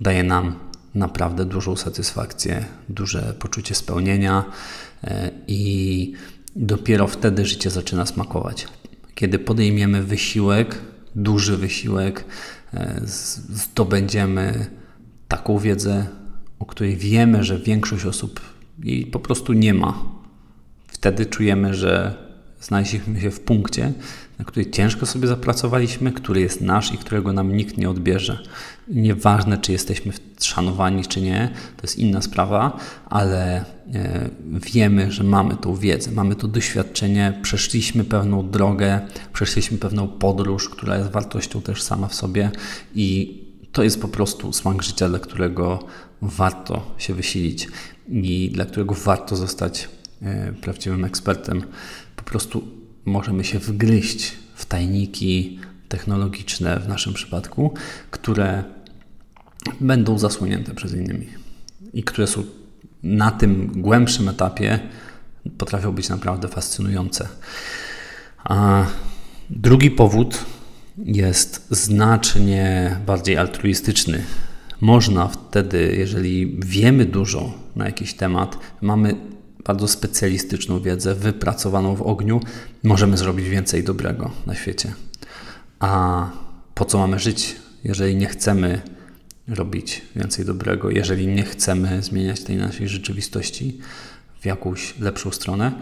daje 0.01 0.23
nam 0.23 0.59
naprawdę 0.95 1.45
dużą 1.45 1.77
satysfakcję, 1.77 2.65
duże 2.89 3.35
poczucie 3.39 3.75
spełnienia 3.75 4.45
e, 5.05 5.31
i 5.47 6.13
dopiero 6.57 7.07
wtedy 7.07 7.47
życie 7.47 7.71
zaczyna 7.71 8.07
smakować. 8.07 8.69
Kiedy 9.15 9.39
podejmiemy 9.39 10.03
wysiłek, 10.03 10.79
duży 11.15 11.57
wysiłek, 11.57 12.25
e, 12.75 13.01
zdobędziemy 13.49 14.67
taką 15.29 15.59
wiedzę, 15.59 16.07
o 16.59 16.67
której 16.67 16.97
wiemy, 16.97 17.45
że 17.45 17.59
większość 17.59 18.05
osób 18.05 18.41
jej 18.79 19.07
po 19.07 19.19
prostu 19.19 19.53
nie 19.53 19.75
ma. 19.75 20.03
Wtedy 20.89 21.27
czujemy, 21.27 21.75
że 21.75 22.15
znaleźliśmy 22.61 23.21
się 23.21 23.31
w 23.31 23.41
punkcie, 23.41 23.93
na 24.39 24.45
który 24.45 24.67
ciężko 24.67 25.07
sobie 25.07 25.29
zapracowaliśmy, 25.29 26.13
który 26.13 26.41
jest 26.41 26.61
nasz 26.61 26.93
i 26.93 26.99
którego 26.99 27.33
nam 27.33 27.57
nikt 27.57 27.77
nie 27.77 27.91
odbierze. 27.91 28.39
Nieważne, 28.89 29.59
czy 29.59 29.73
jesteśmy 29.73 30.13
szanowani, 30.41 31.07
czy 31.07 31.21
nie, 31.21 31.51
to 31.77 31.83
jest 31.83 31.99
inna 31.99 32.23
sprawa, 32.23 32.79
ale 33.07 33.65
e, 33.95 34.31
wiemy, 34.73 35.13
że 35.13 35.25
mamy 35.25 35.57
tą 35.57 35.77
wiedzę, 35.77 36.11
mamy 36.11 36.35
to 36.35 36.49
doświadczenie, 36.49 37.39
przeszliśmy 37.43 38.05
pewną 38.05 38.51
drogę, 38.51 39.01
przeszliśmy 39.33 39.79
pewną 39.79 40.09
podróż, 40.09 40.69
która 40.69 40.99
jest 40.99 41.11
wartością 41.11 41.63
też 41.63 41.83
sama 41.83 42.09
w 42.09 42.15
sobie 42.15 42.51
i 42.95 43.48
to 43.73 43.83
jest 43.83 44.01
po 44.03 44.09
prostu 44.09 44.53
smak 44.53 44.83
życia, 44.83 45.09
dla 45.09 45.19
którego 45.19 45.79
warto 46.23 46.95
się 46.99 47.15
wysilić 47.15 47.69
i 48.09 48.51
dla 48.55 48.65
którego 48.65 48.95
warto 48.95 49.37
zostać 49.37 49.89
e, 50.23 50.53
prawdziwym 50.53 51.05
ekspertem 51.05 51.63
prostu 52.31 52.69
możemy 53.05 53.45
się 53.45 53.59
wgryźć 53.59 54.33
w 54.55 54.67
tajniki 54.67 55.59
technologiczne 55.89 56.81
w 56.81 56.89
naszym 56.89 57.15
przypadku, 57.15 57.75
które 58.11 58.65
będą 59.81 60.19
zasłonięte 60.19 60.75
przez 60.75 60.95
innymi 60.95 61.27
i 61.93 62.03
które 62.03 62.27
są 62.27 62.45
na 63.03 63.31
tym 63.31 63.83
głębszym 63.83 64.29
etapie 64.29 64.81
potrafią 65.59 65.93
być 65.93 66.09
naprawdę 66.09 66.49
fascynujące. 66.49 67.29
A 68.45 68.87
drugi 69.51 69.91
powód 69.91 70.45
jest 71.05 71.67
znacznie 71.71 72.97
bardziej 73.07 73.37
altruistyczny. 73.37 74.25
Można 74.81 75.28
wtedy, 75.28 75.95
jeżeli 75.99 76.57
wiemy 76.59 77.05
dużo 77.05 77.52
na 77.76 77.87
jakiś 77.87 78.14
temat, 78.14 78.59
mamy 78.81 79.14
bardzo 79.64 79.88
specjalistyczną 79.88 80.81
wiedzę, 80.81 81.14
wypracowaną 81.14 81.97
w 81.97 82.02
ogniu, 82.02 82.40
możemy 82.83 83.17
zrobić 83.17 83.49
więcej 83.49 83.85
dobrego 83.85 84.31
na 84.47 84.55
świecie. 84.55 84.93
A 85.81 86.31
po 86.75 86.85
co 86.85 86.99
mamy 86.99 87.19
żyć, 87.19 87.57
jeżeli 87.85 88.17
nie 88.17 88.26
chcemy 88.26 88.81
robić 89.49 90.02
więcej 90.17 90.45
dobrego, 90.45 90.90
jeżeli 90.90 91.26
nie 91.26 91.43
chcemy 91.43 92.02
zmieniać 92.02 92.45
tej 92.45 92.57
naszej 92.57 92.88
rzeczywistości 92.88 93.78
w 94.40 94.47
jakąś 94.47 94.99
lepszą 94.99 95.31
stronę? 95.31 95.73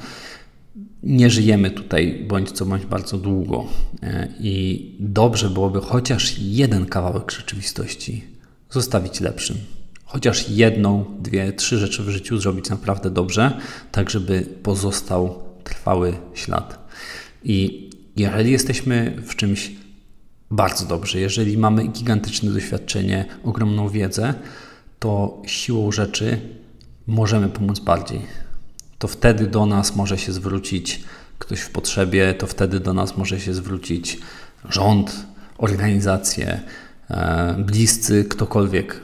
Nie 1.03 1.31
żyjemy 1.31 1.71
tutaj 1.71 2.25
bądź 2.29 2.51
co 2.51 2.67
bądź 2.67 2.87
bardzo 2.87 3.19
długo 3.19 3.65
e, 4.03 4.29
i 4.41 4.97
dobrze 5.01 5.51
byłoby 5.51 5.81
chociaż 5.81 6.39
jeden 6.39 6.87
kawałek 6.87 7.31
rzeczywistości 7.31 8.25
zostawić 8.71 9.21
lepszym 9.21 9.57
chociaż 10.07 10.49
jedną, 10.49 11.05
dwie, 11.19 11.53
trzy 11.53 11.79
rzeczy 11.79 12.03
w 12.03 12.09
życiu 12.09 12.39
zrobić 12.39 12.71
naprawdę 12.71 13.11
dobrze, 13.11 13.61
tak 13.93 14.11
żeby 14.11 14.47
pozostał 14.63 15.43
trwały 15.65 16.17
ślad. 16.35 16.89
I 17.45 17.91
jeżeli 18.17 18.53
jesteśmy 18.53 19.23
w 19.27 19.37
czymś 19.37 19.73
bardzo 20.51 20.87
dobrze, 20.87 21.21
jeżeli 21.21 21.59
mamy 21.59 21.89
gigantyczne 21.89 22.51
doświadczenie, 22.51 23.25
ogromną 23.45 23.89
wiedzę, 23.89 24.35
to 24.99 25.43
siłą 25.47 25.93
rzeczy 25.93 26.39
możemy 27.07 27.49
pomóc 27.49 27.81
bardziej. 27.81 28.21
To 28.99 29.09
wtedy 29.09 29.47
do 29.47 29.67
nas 29.67 29.97
może 29.97 30.19
się 30.19 30.33
zwrócić 30.33 31.05
ktoś 31.39 31.61
w 31.61 31.71
potrzebie, 31.71 32.35
to 32.35 32.47
wtedy 32.47 32.81
do 32.81 32.95
nas 32.95 33.17
może 33.17 33.41
się 33.41 33.55
zwrócić 33.55 34.19
rząd, 34.69 35.27
organizacje, 35.59 36.61
e, 37.11 37.57
bliscy, 37.59 38.25
ktokolwiek 38.25 39.01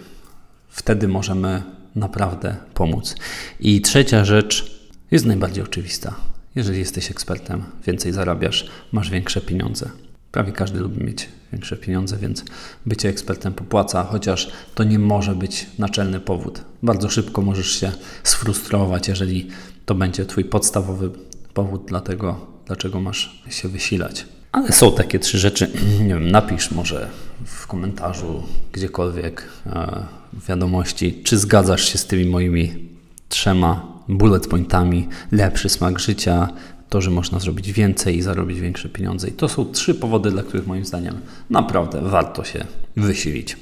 wtedy 0.69 1.09
możemy 1.09 1.63
naprawdę 1.95 2.57
pomóc. 2.75 3.15
I 3.61 3.81
trzecia 3.81 4.25
rzecz 4.25 4.81
jest 5.11 5.27
najbardziej 5.27 5.65
oczywista. 5.65 6.15
Jeżeli 6.55 6.79
jesteś 6.79 7.11
ekspertem, 7.11 7.65
więcej 7.87 8.13
zarabiasz, 8.13 8.71
masz 8.93 9.11
większe 9.11 9.41
pieniądze. 9.41 9.91
Prawie 10.33 10.53
każdy 10.53 10.81
lubi 10.81 11.05
mieć 11.05 11.29
większe 11.53 11.77
pieniądze, 11.77 12.17
więc 12.17 12.45
bycie 12.87 13.09
ekspertem 13.09 13.53
popłaca, 13.53 14.05
chociaż 14.05 14.51
to 14.75 14.85
nie 14.85 14.99
może 14.99 15.35
być 15.35 15.67
naczelny 15.79 16.21
powód. 16.21 16.61
Bardzo 16.83 17.09
szybko 17.09 17.43
możesz 17.43 17.81
się 17.81 17.93
sfrustrować, 18.23 19.09
jeżeli 19.09 19.49
to 19.87 19.95
będzie 19.95 20.27
Twój 20.27 20.45
podstawowy 20.45 21.11
powód 21.55 21.85
dla 21.85 22.01
tego, 22.01 22.47
dlaczego 22.67 23.01
masz 23.01 23.43
się 23.51 23.69
wysilać. 23.69 24.27
Ale 24.53 24.73
są 24.73 24.93
takie 24.93 25.19
trzy 25.19 25.39
rzeczy. 25.39 25.71
Nie 26.01 26.09
wiem, 26.09 26.31
napisz 26.31 26.71
może 26.71 27.09
w 27.45 27.67
komentarzu 27.67 28.43
gdziekolwiek 28.73 29.49
e, 29.67 30.07
wiadomości, 30.49 31.23
czy 31.25 31.39
zgadzasz 31.39 31.85
się 31.85 31.99
z 31.99 32.07
tymi 32.07 32.27
moimi 32.27 32.89
trzema 33.29 33.93
bullet 34.09 34.47
pointami. 34.47 35.09
Lepszy 35.33 35.69
smak 35.69 35.99
życia, 35.99 36.49
to, 36.93 37.01
że 37.01 37.11
można 37.11 37.39
zrobić 37.39 37.73
więcej 37.73 38.17
i 38.17 38.23
zarobić 38.23 38.61
większe 38.61 38.89
pieniądze. 38.89 39.29
I 39.29 39.33
to 39.33 39.49
są 39.49 39.65
trzy 39.65 39.95
powody, 39.95 40.31
dla 40.31 40.43
których 40.43 40.67
moim 40.67 40.85
zdaniem 40.85 41.21
naprawdę 41.51 42.01
warto 42.03 42.45
się 42.45 42.65
wysilić. 42.97 43.57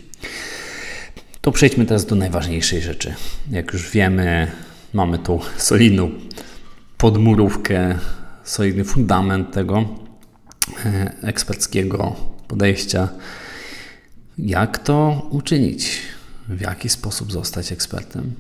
To 1.41 1.53
przejdźmy 1.53 1.87
teraz 1.87 2.07
do 2.07 2.17
najważniejszej 2.17 2.83
rzeczy. 2.83 3.15
Jak 3.51 3.73
już 3.73 3.91
wiemy, 3.91 4.51
mamy 4.93 5.19
tą 5.19 5.41
solidną 5.57 6.11
podmurówkę, 6.99 7.99
solidny 8.45 8.85
fundament 8.85 9.53
tego 9.53 9.89
e, 10.85 11.13
eksperckiego 11.23 12.17
podejścia. 12.49 13.09
Jak 14.39 14.79
to 14.79 15.27
uczynić? 15.31 16.01
w 16.51 16.61
jaki 16.61 16.89
sposób 16.89 17.33
zostać 17.33 17.73
ekspertem. 17.73 18.35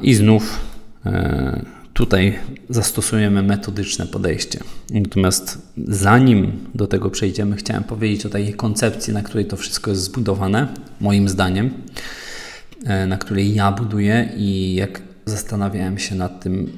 I 0.00 0.14
znów 0.14 0.60
e, 1.06 1.64
tutaj 2.02 2.38
zastosujemy 2.68 3.42
metodyczne 3.42 4.06
podejście. 4.06 4.60
Natomiast 4.90 5.58
zanim 5.88 6.68
do 6.74 6.86
tego 6.86 7.10
przejdziemy, 7.10 7.56
chciałem 7.56 7.84
powiedzieć 7.84 8.26
o 8.26 8.28
takiej 8.28 8.54
koncepcji, 8.54 9.12
na 9.12 9.22
której 9.22 9.46
to 9.46 9.56
wszystko 9.56 9.90
jest 9.90 10.02
zbudowane, 10.02 10.68
moim 11.00 11.28
zdaniem, 11.28 11.70
e, 12.84 13.06
na 13.06 13.18
której 13.18 13.54
ja 13.54 13.72
buduję 13.72 14.32
i 14.36 14.74
jak 14.74 15.02
zastanawiałem 15.26 15.98
się 15.98 16.14
nad 16.14 16.40
tym, 16.40 16.72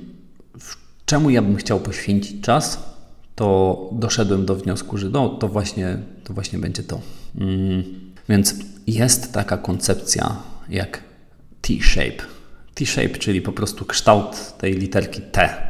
czemu 1.07 1.31
ja 1.31 1.43
bym 1.43 1.57
chciał 1.57 1.81
poświęcić 1.81 2.41
czas, 2.41 2.83
to 3.35 3.91
doszedłem 3.93 4.47
do 4.47 4.55
wniosku, 4.55 4.99
że 4.99 5.11
no, 5.11 5.29
to, 5.29 5.49
właśnie, 5.49 5.99
to 6.25 6.35
właśnie 6.35 6.59
będzie 6.59 6.83
to. 6.83 7.01
Mm, 7.41 7.85
więc 8.29 8.55
jest 8.87 9.33
taka 9.33 9.57
koncepcja 9.57 10.37
jak 10.69 11.03
T-shape. 11.61 12.34
T-shape, 12.75 13.19
czyli 13.19 13.43
po 13.43 13.53
prostu 13.53 13.85
kształt 13.85 14.59
tej 14.59 14.75
literki 14.75 15.21
T. 15.21 15.69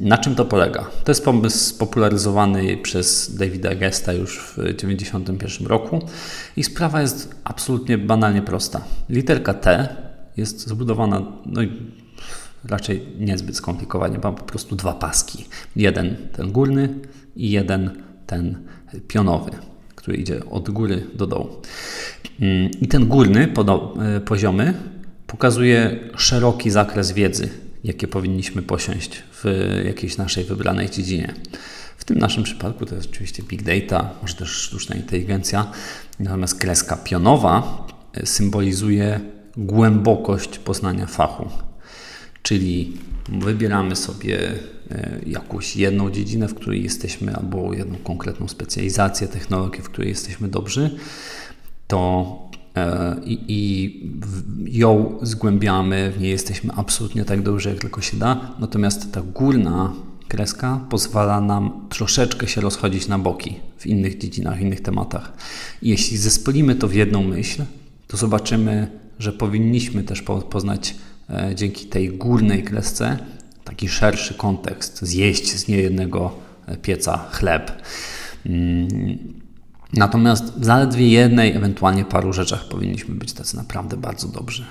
Na 0.00 0.18
czym 0.18 0.34
to 0.34 0.44
polega? 0.44 0.90
To 1.04 1.10
jest 1.10 1.24
pomysł 1.24 1.58
spopularyzowany 1.58 2.76
przez 2.76 3.36
Davida 3.36 3.74
Gesta 3.74 4.12
już 4.12 4.38
w 4.38 4.54
1991 4.54 5.66
roku 5.66 6.00
i 6.56 6.64
sprawa 6.64 7.00
jest 7.00 7.34
absolutnie 7.44 7.98
banalnie 7.98 8.42
prosta. 8.42 8.80
Literka 9.08 9.54
T 9.54 9.96
jest 10.36 10.68
zbudowana 10.68 11.22
no, 11.46 11.60
raczej 12.64 13.06
niezbyt 13.18 13.56
skomplikowanie, 13.56 14.18
ma 14.18 14.32
po 14.32 14.44
prostu 14.44 14.76
dwa 14.76 14.92
paski. 14.92 15.44
Jeden 15.76 16.16
ten 16.32 16.52
górny 16.52 16.88
i 17.36 17.50
jeden 17.50 18.02
ten 18.26 18.66
pionowy 19.08 19.50
który 20.00 20.16
idzie 20.16 20.40
od 20.50 20.70
góry 20.70 21.06
do 21.14 21.26
dołu. 21.26 21.48
I 22.80 22.88
ten 22.88 23.06
górny 23.06 23.48
e, 23.98 24.20
poziomy 24.20 24.74
pokazuje 25.30 25.98
szeroki 26.16 26.70
zakres 26.70 27.12
wiedzy, 27.12 27.48
jakie 27.84 28.08
powinniśmy 28.08 28.62
posiąść 28.62 29.22
w 29.32 29.44
jakiejś 29.86 30.16
naszej 30.16 30.44
wybranej 30.44 30.90
dziedzinie. 30.90 31.34
W 31.96 32.04
tym 32.04 32.18
naszym 32.18 32.42
przypadku 32.42 32.86
to 32.86 32.94
jest 32.94 33.10
oczywiście 33.10 33.42
big 33.42 33.62
data, 33.62 34.10
może 34.22 34.34
też 34.34 34.48
sztuczna 34.48 34.96
inteligencja, 34.96 35.72
natomiast 36.18 36.60
kreska 36.60 36.96
pionowa 36.96 37.86
e, 38.12 38.26
symbolizuje 38.26 39.20
głębokość 39.56 40.58
poznania 40.58 41.06
fachu. 41.06 41.48
Czyli 42.42 42.96
wybieramy 43.28 43.96
sobie 43.96 44.52
e, 44.90 45.20
jakąś 45.26 45.76
jedną 45.76 46.10
dziedzinę, 46.10 46.48
w 46.48 46.54
której 46.54 46.82
jesteśmy, 46.82 47.36
albo 47.36 47.72
jedną 47.72 47.98
konkretną 47.98 48.48
specjalizację, 48.48 49.28
technologię, 49.28 49.82
w 49.82 49.90
której 49.90 50.08
jesteśmy 50.08 50.48
dobrzy, 50.48 50.98
to 51.86 52.49
i, 53.24 53.38
i 53.48 54.78
ją 54.78 55.18
zgłębiamy, 55.22 56.12
w 56.16 56.20
niej 56.20 56.30
jesteśmy 56.30 56.72
absolutnie 56.76 57.24
tak 57.24 57.42
dobrzy, 57.42 57.68
jak 57.68 57.78
tylko 57.78 58.00
się 58.00 58.16
da. 58.16 58.54
Natomiast 58.58 59.12
ta 59.12 59.22
górna 59.22 59.92
kreska 60.28 60.80
pozwala 60.90 61.40
nam 61.40 61.86
troszeczkę 61.88 62.48
się 62.48 62.60
rozchodzić 62.60 63.08
na 63.08 63.18
boki 63.18 63.56
w 63.78 63.86
innych 63.86 64.18
dziedzinach, 64.18 64.58
w 64.58 64.60
innych 64.60 64.80
tematach. 64.80 65.32
I 65.82 65.88
jeśli 65.88 66.16
zespolimy 66.16 66.74
to 66.74 66.88
w 66.88 66.94
jedną 66.94 67.22
myśl, 67.24 67.64
to 68.06 68.16
zobaczymy, 68.16 68.86
że 69.18 69.32
powinniśmy 69.32 70.02
też 70.02 70.22
poznać 70.50 70.94
e, 71.30 71.54
dzięki 71.54 71.86
tej 71.86 72.08
górnej 72.08 72.62
kresce 72.62 73.18
taki 73.64 73.88
szerszy 73.88 74.34
kontekst, 74.34 75.02
zjeść 75.02 75.56
z 75.56 75.68
niejednego 75.68 76.32
e, 76.66 76.76
pieca 76.76 77.28
chleb. 77.30 77.72
Mm, 78.46 79.39
natomiast 79.92 80.58
w 80.58 80.64
zaledwie 80.64 81.08
jednej, 81.08 81.56
ewentualnie 81.56 82.04
paru 82.04 82.32
rzeczach 82.32 82.68
powinniśmy 82.68 83.14
być 83.14 83.32
tacy 83.32 83.56
naprawdę 83.56 83.96
bardzo 83.96 84.28
dobrzy. 84.28 84.64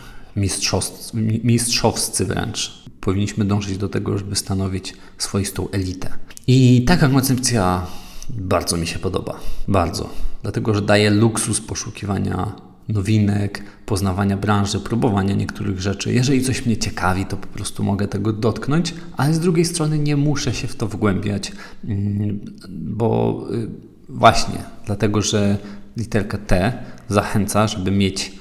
mistrzowscy 1.43 2.25
wręcz. 2.25 2.83
Powinniśmy 3.01 3.45
dążyć 3.45 3.77
do 3.77 3.89
tego, 3.89 4.17
żeby 4.17 4.35
stanowić 4.35 4.93
swoistą 5.17 5.69
elitę. 5.69 6.09
I 6.47 6.85
taka 6.87 7.07
koncepcja 7.07 7.85
bardzo 8.29 8.77
mi 8.77 8.87
się 8.87 8.99
podoba. 8.99 9.39
Bardzo. 9.67 10.09
Dlatego, 10.41 10.73
że 10.73 10.81
daje 10.81 11.09
luksus 11.09 11.61
poszukiwania 11.61 12.55
nowinek, 12.89 13.63
poznawania 13.85 14.37
branży, 14.37 14.79
próbowania 14.79 15.35
niektórych 15.35 15.81
rzeczy. 15.81 16.13
Jeżeli 16.13 16.41
coś 16.41 16.65
mnie 16.65 16.77
ciekawi, 16.77 17.25
to 17.25 17.37
po 17.37 17.47
prostu 17.47 17.83
mogę 17.83 18.07
tego 18.07 18.33
dotknąć, 18.33 18.93
ale 19.17 19.33
z 19.33 19.39
drugiej 19.39 19.65
strony 19.65 19.99
nie 19.99 20.17
muszę 20.17 20.53
się 20.53 20.67
w 20.67 20.75
to 20.75 20.87
wgłębiać, 20.87 21.51
mm, 21.83 22.39
bo 22.69 23.43
y, 23.53 23.88
właśnie 24.09 24.63
dlatego, 24.85 25.21
że 25.21 25.57
literka 25.97 26.37
T 26.37 26.73
zachęca, 27.09 27.67
żeby 27.67 27.91
mieć 27.91 28.31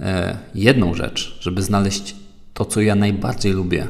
e, 0.00 0.38
jedną 0.54 0.94
rzecz, 0.94 1.38
żeby 1.40 1.62
znaleźć 1.62 2.16
to, 2.54 2.64
co 2.64 2.80
ja 2.80 2.94
najbardziej 2.94 3.52
lubię 3.52 3.88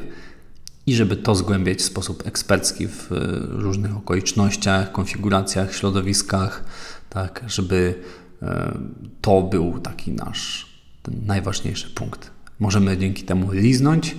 i 0.87 0.95
żeby 0.95 1.15
to 1.15 1.35
zgłębiać 1.35 1.77
w 1.77 1.81
sposób 1.81 2.27
ekspercki 2.27 2.87
w 2.87 3.11
e, 3.11 3.15
różnych 3.49 3.97
okolicznościach, 3.97 4.91
konfiguracjach, 4.91 5.75
środowiskach, 5.75 6.63
tak, 7.09 7.43
żeby 7.47 7.95
E, 8.41 8.77
to 9.21 9.41
był 9.41 9.79
taki 9.79 10.11
nasz 10.11 10.67
najważniejszy 11.25 11.89
punkt. 11.89 12.31
Możemy 12.59 12.97
dzięki 12.97 13.23
temu 13.23 13.51
liznąć 13.51 14.15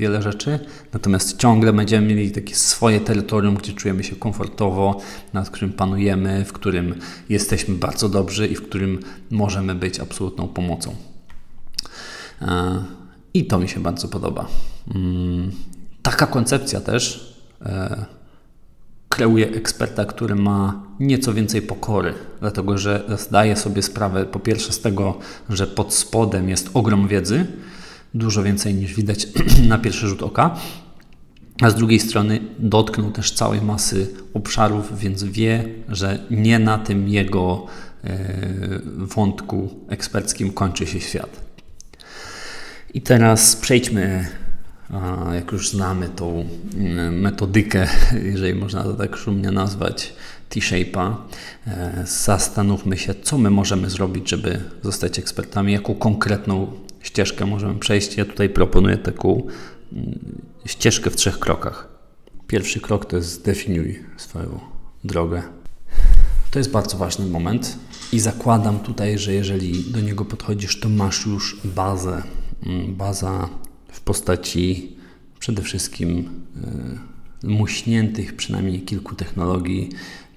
wiele 0.00 0.22
rzeczy, 0.22 0.58
natomiast 0.92 1.36
ciągle 1.36 1.72
będziemy 1.72 2.06
mieli 2.06 2.30
takie 2.30 2.54
swoje 2.54 3.00
terytorium, 3.00 3.54
gdzie 3.54 3.72
czujemy 3.72 4.04
się 4.04 4.16
komfortowo, 4.16 5.00
nad 5.32 5.50
którym 5.50 5.72
panujemy, 5.72 6.44
w 6.44 6.52
którym 6.52 6.94
jesteśmy 7.28 7.74
bardzo 7.74 8.08
dobrzy 8.08 8.46
i 8.46 8.56
w 8.56 8.62
którym 8.62 8.98
możemy 9.30 9.74
być 9.74 10.00
absolutną 10.00 10.48
pomocą. 10.48 10.94
E, 12.42 12.84
I 13.34 13.44
to 13.44 13.58
mi 13.58 13.68
się 13.68 13.80
bardzo 13.80 14.08
podoba. 14.08 14.48
Mm, 14.94 15.50
taka 16.02 16.26
koncepcja 16.26 16.80
też 16.80 17.34
e, 17.62 18.04
kreuje 19.08 19.48
eksperta, 19.48 20.04
który 20.04 20.34
ma 20.34 20.82
nieco 21.00 21.34
więcej 21.34 21.62
pokory, 21.62 22.14
dlatego 22.40 22.78
że 22.78 23.04
zdaje 23.18 23.56
sobie 23.56 23.82
sprawę 23.82 24.24
po 24.24 24.38
pierwsze 24.40 24.72
z 24.72 24.80
tego, 24.80 25.18
że 25.48 25.66
pod 25.66 25.94
spodem 25.94 26.48
jest 26.48 26.70
ogrom 26.74 27.08
wiedzy, 27.08 27.46
dużo 28.14 28.42
więcej 28.42 28.74
niż 28.74 28.94
widać 28.94 29.26
na 29.68 29.78
pierwszy 29.78 30.08
rzut 30.08 30.22
oka, 30.22 30.56
a 31.62 31.70
z 31.70 31.74
drugiej 31.74 32.00
strony 32.00 32.40
dotknął 32.58 33.10
też 33.10 33.32
całej 33.32 33.62
masy 33.62 34.14
obszarów, 34.34 34.98
więc 34.98 35.24
wie, 35.24 35.64
że 35.88 36.18
nie 36.30 36.58
na 36.58 36.78
tym 36.78 37.08
jego 37.08 37.66
e, 38.04 38.18
wątku 38.96 39.68
eksperckim 39.88 40.52
kończy 40.52 40.86
się 40.86 41.00
świat. 41.00 41.40
I 42.94 43.02
teraz 43.02 43.56
przejdźmy 43.56 44.26
jak 45.34 45.52
już 45.52 45.70
znamy 45.70 46.08
tą 46.08 46.44
mm, 46.76 47.20
metodykę, 47.20 47.88
jeżeli 48.32 48.54
można 48.54 48.82
to 48.82 48.94
tak 48.94 49.16
szumnie 49.16 49.50
nazwać, 49.50 50.12
T-Shape'a, 50.48 51.14
e, 51.66 52.04
zastanówmy 52.06 52.98
się, 52.98 53.14
co 53.22 53.38
my 53.38 53.50
możemy 53.50 53.90
zrobić, 53.90 54.30
żeby 54.30 54.60
zostać 54.82 55.18
ekspertami, 55.18 55.72
jaką 55.72 55.94
konkretną 55.94 56.72
ścieżkę 57.02 57.46
możemy 57.46 57.78
przejść. 57.78 58.16
Ja 58.16 58.24
tutaj 58.24 58.48
proponuję 58.48 58.98
taką 58.98 59.46
mm, 59.92 60.18
ścieżkę 60.64 61.10
w 61.10 61.16
trzech 61.16 61.38
krokach. 61.38 61.88
Pierwszy 62.46 62.80
krok 62.80 63.06
to 63.06 63.16
jest 63.16 63.28
zdefiniuj 63.28 64.04
swoją 64.16 64.60
drogę. 65.04 65.42
To 66.50 66.58
jest 66.58 66.70
bardzo 66.70 66.96
ważny 66.96 67.26
moment 67.26 67.78
i 68.12 68.20
zakładam 68.20 68.80
tutaj, 68.80 69.18
że 69.18 69.34
jeżeli 69.34 69.84
do 69.92 70.00
niego 70.00 70.24
podchodzisz, 70.24 70.80
to 70.80 70.88
masz 70.88 71.26
już 71.26 71.60
bazę, 71.64 72.22
mm, 72.66 72.94
baza 72.94 73.48
w 73.92 74.00
postaci 74.00 74.96
przede 75.38 75.62
wszystkim 75.62 76.28
e, 77.44 77.48
muśniętych 77.48 78.36
przynajmniej 78.36 78.80
kilku 78.82 79.14
technologii, 79.14 79.88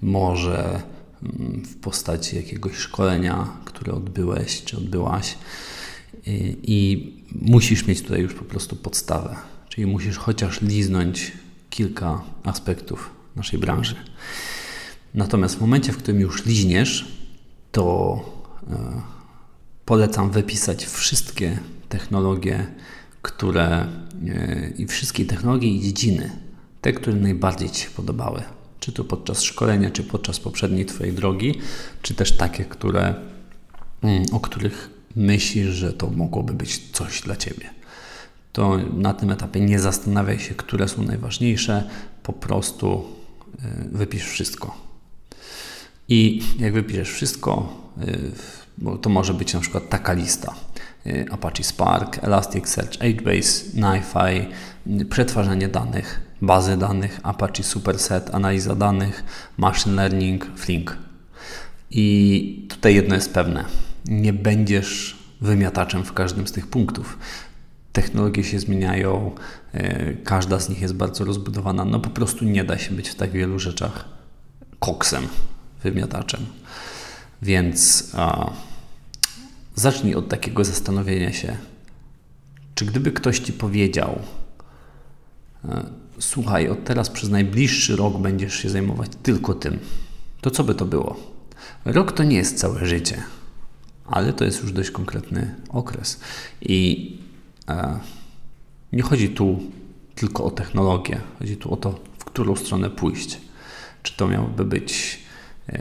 może 0.02 0.82
mm, 1.24 1.64
w 1.66 1.76
postaci 1.76 2.36
jakiegoś 2.36 2.76
szkolenia, 2.76 3.48
które 3.66 3.94
odbyłeś 3.94 4.64
czy 4.64 4.78
odbyłaś. 4.78 5.38
I, 6.26 6.58
I 6.64 7.14
musisz 7.42 7.88
mieć 7.88 8.02
tutaj 8.02 8.22
już 8.22 8.34
po 8.34 8.44
prostu 8.46 8.76
podstawę, 8.76 9.36
czyli 9.70 9.88
musisz 9.88 10.18
chociaż 10.18 10.62
liznąć 10.62 11.32
kilka 11.70 12.24
aspektów 12.44 13.10
naszej 13.36 13.60
branży. 13.60 13.96
Natomiast 15.14 15.56
w 15.56 15.62
momencie, 15.62 15.92
w 15.92 15.98
którym 15.98 16.22
już 16.22 16.46
liźniesz, 16.46 17.08
to 17.72 18.20
e, 18.72 19.02
polecam 19.86 20.32
wypisać 20.32 20.86
wszystkie 20.86 21.60
technologie, 21.90 22.68
które 23.22 23.68
e, 24.28 24.70
i 24.78 24.88
wszystkie 24.88 25.26
technologie 25.26 25.70
i 25.70 25.82
dziedziny, 25.82 26.32
te, 26.82 26.94
które 26.94 27.16
najbardziej 27.16 27.70
Ci 27.70 27.82
się 27.82 27.90
podobały, 27.90 28.42
czy 28.80 28.92
to 28.92 29.04
podczas 29.04 29.42
szkolenia, 29.42 29.92
czy 29.92 30.04
podczas 30.04 30.40
poprzedniej 30.40 30.86
Twojej 30.86 31.14
drogi, 31.14 31.60
czy 32.02 32.14
też 32.14 32.32
takie, 32.32 32.66
które, 32.66 33.16
mm, 34.02 34.24
o 34.32 34.40
których 34.40 34.93
myślisz, 35.16 35.70
że 35.70 35.94
to 35.94 36.10
mogłoby 36.10 36.54
być 36.54 36.92
coś 36.92 37.22
dla 37.22 37.36
Ciebie. 37.36 37.70
To 38.54 38.78
na 38.78 39.14
tym 39.14 39.32
etapie 39.32 39.62
nie 39.62 39.80
zastanawiaj 39.80 40.40
się, 40.40 40.56
które 40.56 40.88
są 40.88 41.04
najważniejsze, 41.04 41.90
po 42.24 42.34
prostu 42.34 43.06
e, 43.60 43.88
wypisz 43.92 44.26
wszystko. 44.26 44.78
I 46.10 46.42
jak 46.60 46.74
wypiszesz 46.74 47.12
wszystko, 47.12 47.74
e, 48.02 48.18
bo 48.78 48.98
to 48.98 49.10
może 49.10 49.34
być 49.34 49.54
na 49.54 49.60
przykład 49.60 49.90
taka 49.90 50.14
lista. 50.14 50.56
Y, 51.06 51.26
Apache 51.32 51.64
Spark, 51.64 52.24
Elasticsearch, 52.24 53.00
HBase, 53.00 53.64
NiFi, 53.74 54.48
y, 55.02 55.06
przetwarzanie 55.06 55.68
danych, 55.68 56.22
bazy 56.42 56.78
danych, 56.78 57.20
Apache 57.24 57.64
Superset, 57.64 58.36
analiza 58.36 58.76
danych, 58.76 59.24
machine 59.58 59.96
learning, 59.96 60.46
Flink. 60.56 60.98
I 61.92 62.68
tutaj 62.70 62.96
jedno 62.96 63.16
jest 63.16 63.34
pewne: 63.34 63.66
nie 64.06 64.34
będziesz 64.34 65.18
wymiataczem 65.42 66.04
w 66.04 66.14
każdym 66.14 66.48
z 66.48 66.52
tych 66.52 66.68
punktów. 66.68 67.18
Technologie 67.94 68.44
się 68.44 68.60
zmieniają, 68.60 69.32
y, 69.76 70.18
każda 70.24 70.60
z 70.60 70.70
nich 70.70 70.82
jest 70.82 70.94
bardzo 70.94 71.26
rozbudowana. 71.26 71.86
No 71.86 72.00
po 72.00 72.10
prostu 72.10 72.46
nie 72.46 72.64
da 72.64 72.78
się 72.78 72.96
być 72.96 73.10
w 73.10 73.16
tak 73.16 73.32
wielu 73.32 73.60
rzeczach 73.60 74.06
koksem, 74.80 75.28
wymiataczem. 75.84 76.46
Więc. 77.42 78.12
Zacznij 79.76 80.16
od 80.16 80.30
takiego 80.30 80.66
zastanowienia 80.66 81.34
się, 81.34 81.58
czy 82.76 82.86
gdyby 82.86 83.12
ktoś 83.12 83.40
ci 83.40 83.54
powiedział, 83.54 84.20
e, 85.66 85.84
słuchaj, 86.20 86.70
od 86.70 86.84
teraz 86.84 87.10
przez 87.10 87.30
najbliższy 87.30 87.96
rok 87.96 88.18
będziesz 88.18 88.56
się 88.56 88.70
zajmować 88.70 89.12
tylko 89.24 89.54
tym, 89.54 89.80
to 90.42 90.52
co 90.52 90.64
by 90.64 90.76
to 90.76 90.86
było? 90.86 91.34
Rok 91.86 92.12
to 92.12 92.24
nie 92.24 92.36
jest 92.36 92.58
całe 92.58 92.86
życie, 92.86 93.24
ale 94.06 94.34
to 94.34 94.46
jest 94.46 94.62
już 94.62 94.72
dość 94.72 94.92
konkretny 94.92 95.56
okres. 95.70 96.20
I 96.62 97.18
e, 97.70 98.00
nie 98.94 99.02
chodzi 99.02 99.30
tu 99.30 99.60
tylko 100.16 100.44
o 100.44 100.52
technologię, 100.52 101.22
chodzi 101.40 101.58
tu 101.58 101.74
o 101.74 101.78
to, 101.78 102.00
w 102.18 102.26
którą 102.26 102.56
stronę 102.56 102.90
pójść. 102.90 103.38
Czy 104.04 104.18
to 104.18 104.28
miałoby 104.28 104.66
być 104.66 105.24
E, 105.70 105.80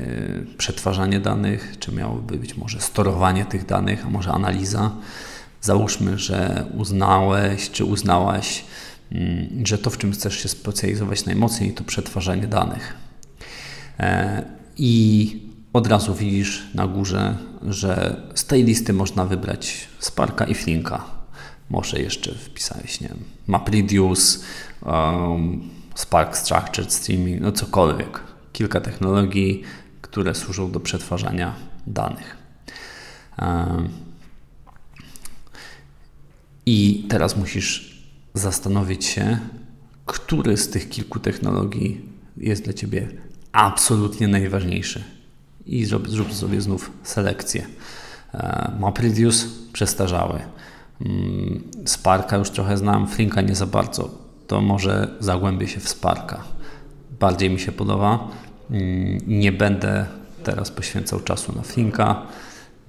przetwarzanie 0.59 1.21
danych, 1.21 1.77
czy 1.79 1.93
miałoby 1.93 2.39
być 2.39 2.57
może 2.57 2.81
sterowanie 2.81 3.45
tych 3.45 3.67
danych, 3.67 4.07
a 4.07 4.11
może 4.11 4.33
analiza. 4.33 4.91
Załóżmy, 5.61 6.19
że 6.19 6.67
uznałeś 6.77 7.71
czy 7.71 7.85
uznałaś, 7.85 8.65
mm, 9.13 9.67
że 9.67 9.79
to, 9.79 9.91
w 9.91 9.99
czym 9.99 10.13
chcesz 10.13 10.43
się 10.43 10.49
specjalizować 10.49 11.25
najmocniej, 11.25 11.73
to 11.73 11.85
przetwarzanie 11.85 12.47
danych. 12.47 12.95
E, 14.01 14.43
I 14.77 15.52
od 15.73 15.87
razu 15.87 16.15
widzisz 16.15 16.63
na 16.75 16.87
górze, 16.87 17.37
że 17.63 18.23
z 18.35 18.45
tej 18.45 18.65
listy 18.65 18.93
można 18.93 19.25
wybrać 19.25 19.89
Sparka 19.99 20.45
i 20.45 20.55
Flinka. 20.55 21.05
Może 21.71 22.01
jeszcze 22.01 22.35
wpisałeś, 22.35 23.01
nie 23.01 23.09
wiem, 23.09 23.25
MapReduce, 23.47 24.39
um, 24.83 25.71
Spark 25.95 26.37
Structured 26.37 26.93
Streaming, 26.93 27.41
no 27.41 27.53
cokolwiek. 27.53 28.21
Kilka 28.53 28.81
technologii, 28.81 29.63
które 30.03 30.35
służą 30.35 30.71
do 30.71 30.81
przetwarzania 30.81 31.55
danych. 31.87 32.37
Um, 33.39 33.89
I 36.67 37.07
teraz 37.09 37.37
musisz 37.37 37.99
zastanowić 38.35 39.05
się, 39.05 39.39
który 40.07 40.57
z 40.57 40.71
tych 40.71 40.89
kilku 40.89 41.21
technologii 41.21 42.01
jest 42.37 42.65
dla 42.65 42.73
Ciebie 42.73 43.09
absolutnie 43.53 44.29
najważniejszy. 44.29 45.05
I 45.67 45.85
zrób, 45.85 46.09
zrób 46.09 46.35
sobie 46.35 46.61
znów 46.61 46.91
selekcję. 47.03 47.67
E, 48.35 48.73
MapReduce 48.81 49.47
przestarzały. 49.73 50.41
Mm, 51.01 51.63
Sparka 51.85 52.37
już 52.37 52.51
trochę 52.51 52.77
znam, 52.77 53.09
Flinka 53.09 53.41
nie 53.41 53.55
za 53.55 53.67
bardzo. 53.67 54.11
To 54.47 54.61
może 54.61 55.17
zagłębię 55.21 55.69
się 55.69 55.81
w 55.81 55.89
Sparka. 55.89 56.45
Bardziej 57.21 57.51
mi 57.51 57.61
się 57.61 57.73
podoba. 57.73 58.29
Mm, 58.71 59.19
nie 59.27 59.53
będę 59.53 60.07
teraz 60.45 60.71
poświęcał 60.71 61.21
czasu 61.21 61.53
na 61.57 61.63
Flinka, 61.63 62.23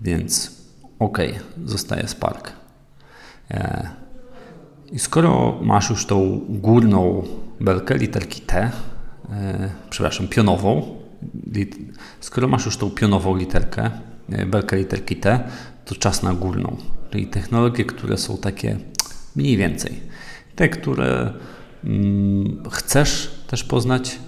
więc 0.01 0.51
ok, 0.99 1.17
zostaje 1.65 2.07
Spark. 2.07 2.51
E, 3.51 3.89
I 4.91 4.99
skoro 4.99 5.59
masz 5.61 5.89
już 5.89 6.05
tą 6.05 6.41
górną 6.49 7.23
belkę 7.59 7.97
literki 7.97 8.41
T, 8.41 8.71
e, 9.29 9.69
przepraszam, 9.89 10.27
pionową, 10.27 11.02
skoro 12.19 12.47
masz 12.47 12.65
już 12.65 12.77
tą 12.77 12.91
pionową 12.91 13.35
literkę, 13.35 13.91
e, 14.29 14.45
belkę 14.45 14.77
literki 14.77 15.15
T, 15.15 15.49
to 15.85 15.95
czas 15.95 16.23
na 16.23 16.33
górną, 16.33 16.77
czyli 17.11 17.27
technologie, 17.27 17.85
które 17.85 18.17
są 18.17 18.37
takie 18.37 18.77
mniej 19.35 19.57
więcej. 19.57 19.99
Te, 20.55 20.69
które 20.69 21.33
mm, 21.83 22.63
chcesz 22.71 23.43
też 23.47 23.63
poznać, 23.63 24.19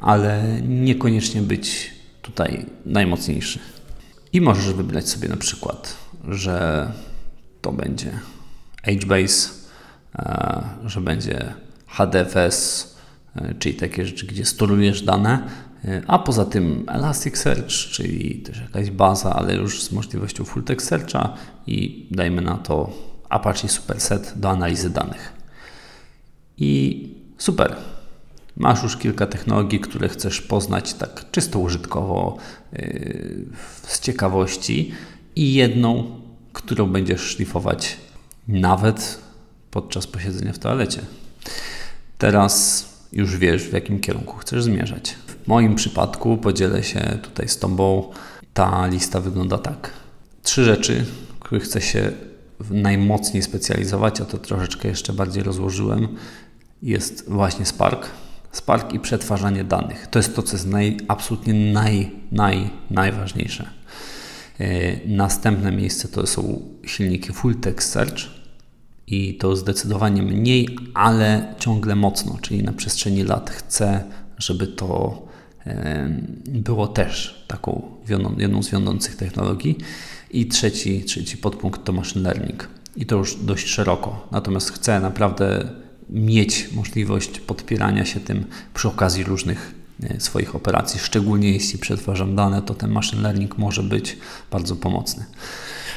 ale 0.00 0.60
niekoniecznie 0.68 1.42
być 1.42 1.94
tutaj 2.22 2.66
najmocniejszy. 2.86 3.58
I 4.32 4.40
możesz 4.40 4.74
wybrać 4.74 5.08
sobie 5.08 5.28
na 5.28 5.36
przykład, 5.36 5.96
że 6.28 6.92
to 7.60 7.72
będzie 7.72 8.10
HBase, 8.82 9.50
e, 10.14 10.62
że 10.86 11.00
będzie 11.00 11.54
HDFS, 11.86 12.90
e, 13.36 13.54
czyli 13.58 13.74
takie 13.74 14.06
rzeczy, 14.06 14.26
gdzie 14.26 14.44
storujesz 14.44 15.02
dane, 15.02 15.48
a 16.06 16.18
poza 16.18 16.44
tym 16.44 16.84
Elasticsearch, 16.88 17.68
czyli 17.68 18.34
też 18.34 18.60
jakaś 18.60 18.90
baza, 18.90 19.34
ale 19.34 19.54
już 19.54 19.82
z 19.82 19.92
możliwością 19.92 20.44
full 20.44 20.64
text 20.64 20.88
searcha 20.88 21.34
i 21.66 22.06
dajmy 22.10 22.42
na 22.42 22.54
to 22.58 22.92
Apache 23.28 23.68
Superset 23.68 24.32
do 24.36 24.50
analizy 24.50 24.90
danych. 24.90 25.32
I 26.58 27.08
super. 27.38 27.76
Masz 28.56 28.82
już 28.82 28.96
kilka 28.96 29.26
technologii, 29.26 29.80
które 29.80 30.08
chcesz 30.08 30.40
poznać 30.40 30.94
tak 30.94 31.30
czysto 31.30 31.58
użytkowo, 31.58 32.36
yy, 32.72 33.46
z 33.86 34.00
ciekawości 34.00 34.92
i 35.36 35.54
jedną, 35.54 36.20
którą 36.52 36.86
będziesz 36.86 37.20
szlifować 37.20 37.96
nawet 38.48 39.18
podczas 39.70 40.06
posiedzenia 40.06 40.52
w 40.52 40.58
toalecie. 40.58 41.00
Teraz 42.18 42.84
już 43.12 43.36
wiesz, 43.36 43.62
w 43.62 43.72
jakim 43.72 44.00
kierunku 44.00 44.36
chcesz 44.36 44.62
zmierzać. 44.62 45.14
W 45.44 45.48
moim 45.48 45.74
przypadku 45.74 46.36
podzielę 46.36 46.82
się 46.82 47.18
tutaj 47.22 47.48
z 47.48 47.58
Tobą. 47.58 48.10
Ta 48.54 48.86
lista 48.86 49.20
wygląda 49.20 49.58
tak. 49.58 49.90
Trzy 50.42 50.64
rzeczy, 50.64 51.04
których 51.40 51.64
chcę 51.64 51.80
się 51.80 52.12
najmocniej 52.70 53.42
specjalizować, 53.42 54.20
a 54.20 54.24
to 54.24 54.38
troszeczkę 54.38 54.88
jeszcze 54.88 55.12
bardziej 55.12 55.42
rozłożyłem, 55.42 56.08
jest 56.82 57.30
właśnie 57.30 57.66
Spark. 57.66 58.10
Spark 58.52 58.92
i 58.92 59.00
przetwarzanie 59.00 59.64
danych. 59.64 60.06
To 60.06 60.18
jest 60.18 60.36
to, 60.36 60.42
co 60.42 60.56
jest 60.56 60.66
naj, 60.66 60.96
absolutnie 61.08 61.72
naj, 61.72 62.10
naj, 62.32 62.70
najważniejsze. 62.90 63.70
Yy, 64.58 65.00
następne 65.06 65.72
miejsce 65.72 66.08
to 66.08 66.26
są 66.26 66.62
silniki 66.84 67.32
Full 67.32 67.54
Text 67.54 67.92
Search, 67.92 68.40
i 69.10 69.34
to 69.34 69.56
zdecydowanie 69.56 70.22
mniej, 70.22 70.76
ale 70.94 71.54
ciągle 71.58 71.96
mocno, 71.96 72.38
czyli 72.42 72.62
na 72.62 72.72
przestrzeni 72.72 73.22
lat 73.22 73.50
chcę, 73.50 74.04
żeby 74.38 74.66
to 74.66 75.22
było 76.46 76.86
też 76.86 77.44
taką 77.48 77.82
jedną 78.38 78.62
z 78.62 78.70
wiodących 78.70 79.16
technologii. 79.16 79.78
I 80.30 80.46
trzeci, 80.46 81.04
trzeci 81.04 81.36
podpunkt 81.36 81.84
to 81.84 81.92
machine 81.92 82.22
learning. 82.22 82.68
I 82.96 83.06
to 83.06 83.16
już 83.16 83.36
dość 83.36 83.66
szeroko. 83.66 84.28
Natomiast 84.30 84.70
chcę 84.72 85.00
naprawdę 85.00 85.68
mieć 86.10 86.68
możliwość 86.72 87.40
podpierania 87.40 88.04
się 88.04 88.20
tym 88.20 88.44
przy 88.74 88.88
okazji 88.88 89.24
różnych 89.24 89.74
e, 90.02 90.20
swoich 90.20 90.56
operacji. 90.56 91.00
Szczególnie 91.00 91.52
jeśli 91.52 91.78
przetwarzam 91.78 92.36
dane, 92.36 92.62
to 92.62 92.74
ten 92.74 92.90
machine 92.90 93.22
learning 93.22 93.58
może 93.58 93.82
być 93.82 94.16
bardzo 94.50 94.76
pomocny. 94.76 95.24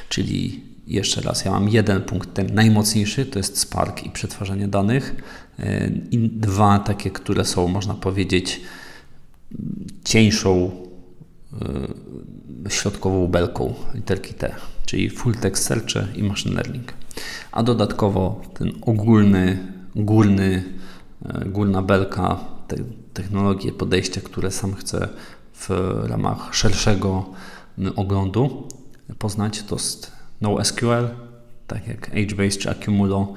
Czyli 0.09 0.63
jeszcze 0.87 1.21
raz, 1.21 1.45
ja 1.45 1.51
mam 1.51 1.69
jeden 1.69 2.01
punkt, 2.01 2.33
ten 2.33 2.53
najmocniejszy, 2.53 3.25
to 3.25 3.39
jest 3.39 3.59
Spark 3.59 4.03
i 4.03 4.09
przetwarzanie 4.09 4.67
danych 4.67 5.15
i 6.11 6.29
dwa 6.29 6.79
takie, 6.79 7.11
które 7.11 7.45
są, 7.45 7.67
można 7.67 7.93
powiedzieć, 7.93 8.61
cieńszą 10.03 10.71
e, 12.65 12.69
środkową 12.69 13.27
belką 13.27 13.73
literki 13.93 14.33
T, 14.33 14.55
czyli 14.85 15.09
full 15.09 15.35
text 15.35 15.63
search 15.65 16.15
i 16.15 16.23
machine 16.23 16.55
learning. 16.55 16.93
A 17.51 17.63
dodatkowo 17.63 18.41
ten 18.53 18.71
ogólny, 18.81 19.67
górny, 19.95 20.63
e, 21.25 21.45
górna 21.45 21.81
belka, 21.81 22.39
te 22.67 22.75
technologie, 23.13 23.71
podejścia, 23.71 24.21
które 24.21 24.51
sam 24.51 24.73
chcę 24.73 25.09
w 25.53 25.69
ramach 26.03 26.55
szerszego 26.55 27.25
oglądu 27.95 28.67
poznać, 29.19 29.63
to 29.63 29.75
jest 29.75 30.11
NoSQL, 30.41 31.09
tak 31.67 31.87
jak 31.87 32.11
HBase 32.11 32.57
czy 32.59 32.69
Accumulo, 32.69 33.33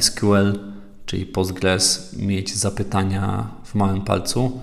SQL, 0.00 0.58
czyli 1.06 1.26
Postgres, 1.26 2.16
mieć 2.16 2.56
zapytania 2.56 3.50
w 3.64 3.74
małym 3.74 4.00
palcu, 4.00 4.60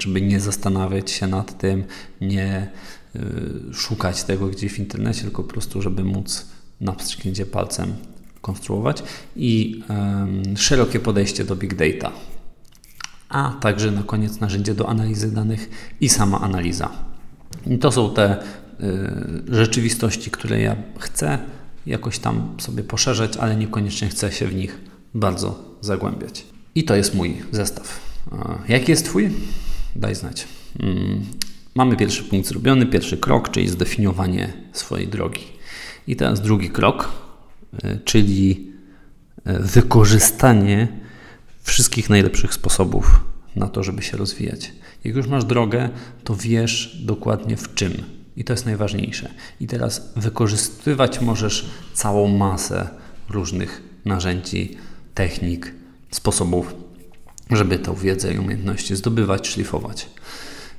żeby 0.00 0.22
nie 0.22 0.40
zastanawiać 0.40 1.10
się 1.10 1.26
nad 1.26 1.58
tym, 1.58 1.84
nie 2.20 2.70
y, 3.16 3.74
szukać 3.74 4.24
tego 4.24 4.46
gdzieś 4.46 4.72
w 4.72 4.78
internecie, 4.78 5.22
tylko 5.22 5.42
po 5.42 5.48
prostu, 5.48 5.82
żeby 5.82 6.04
móc 6.04 6.46
na 6.80 6.92
pstryknięcie 6.92 7.46
palcem 7.46 7.94
konstruować 8.40 9.02
i 9.36 9.82
szerokie 10.56 11.00
podejście 11.00 11.44
do 11.44 11.56
big 11.56 11.74
data. 11.74 12.12
A 13.28 13.56
także 13.60 13.90
na 13.90 14.02
koniec 14.02 14.40
narzędzie 14.40 14.74
do 14.74 14.88
analizy 14.88 15.34
danych 15.34 15.70
i 16.00 16.08
sama 16.08 16.40
analiza. 16.40 16.90
I 17.66 17.78
to 17.78 17.92
są 17.92 18.14
te 18.14 18.42
Y, 18.80 19.56
rzeczywistości, 19.56 20.30
które 20.30 20.60
ja 20.60 20.76
chcę 20.98 21.38
jakoś 21.86 22.18
tam 22.18 22.54
sobie 22.58 22.84
poszerzać, 22.84 23.36
ale 23.36 23.56
niekoniecznie 23.56 24.08
chcę 24.08 24.32
się 24.32 24.46
w 24.46 24.54
nich 24.54 24.80
bardzo 25.14 25.64
zagłębiać. 25.80 26.46
I 26.74 26.84
to 26.84 26.96
jest 26.96 27.14
mój 27.14 27.36
zestaw. 27.52 28.00
Jaki 28.68 28.90
jest 28.90 29.04
Twój? 29.04 29.30
Daj 29.96 30.14
znać. 30.14 30.48
Mm, 30.80 31.24
mamy 31.74 31.96
pierwszy 31.96 32.24
punkt 32.24 32.48
zrobiony, 32.48 32.86
pierwszy 32.86 33.16
krok, 33.16 33.50
czyli 33.50 33.68
zdefiniowanie 33.68 34.52
swojej 34.72 35.08
drogi. 35.08 35.44
I 36.06 36.16
teraz 36.16 36.40
drugi 36.40 36.70
krok, 36.70 37.12
y, 37.84 38.00
czyli 38.04 38.72
y, 39.38 39.52
wykorzystanie 39.58 40.88
wszystkich 41.62 42.10
najlepszych 42.10 42.54
sposobów 42.54 43.20
na 43.56 43.68
to, 43.68 43.82
żeby 43.82 44.02
się 44.02 44.16
rozwijać. 44.16 44.72
Jak 45.04 45.16
już 45.16 45.26
masz 45.26 45.44
drogę, 45.44 45.88
to 46.24 46.36
wiesz 46.36 47.02
dokładnie 47.04 47.56
w 47.56 47.74
czym 47.74 47.92
i 48.36 48.44
to 48.44 48.52
jest 48.52 48.66
najważniejsze. 48.66 49.30
I 49.60 49.66
teraz 49.66 50.12
wykorzystywać 50.16 51.20
możesz 51.20 51.70
całą 51.94 52.28
masę 52.28 52.88
różnych 53.28 53.82
narzędzi, 54.04 54.76
technik, 55.14 55.74
sposobów, 56.10 56.74
żeby 57.50 57.78
tę 57.78 57.94
wiedzę 57.94 58.34
i 58.34 58.38
umiejętności 58.38 58.96
zdobywać, 58.96 59.48
szlifować. 59.48 60.08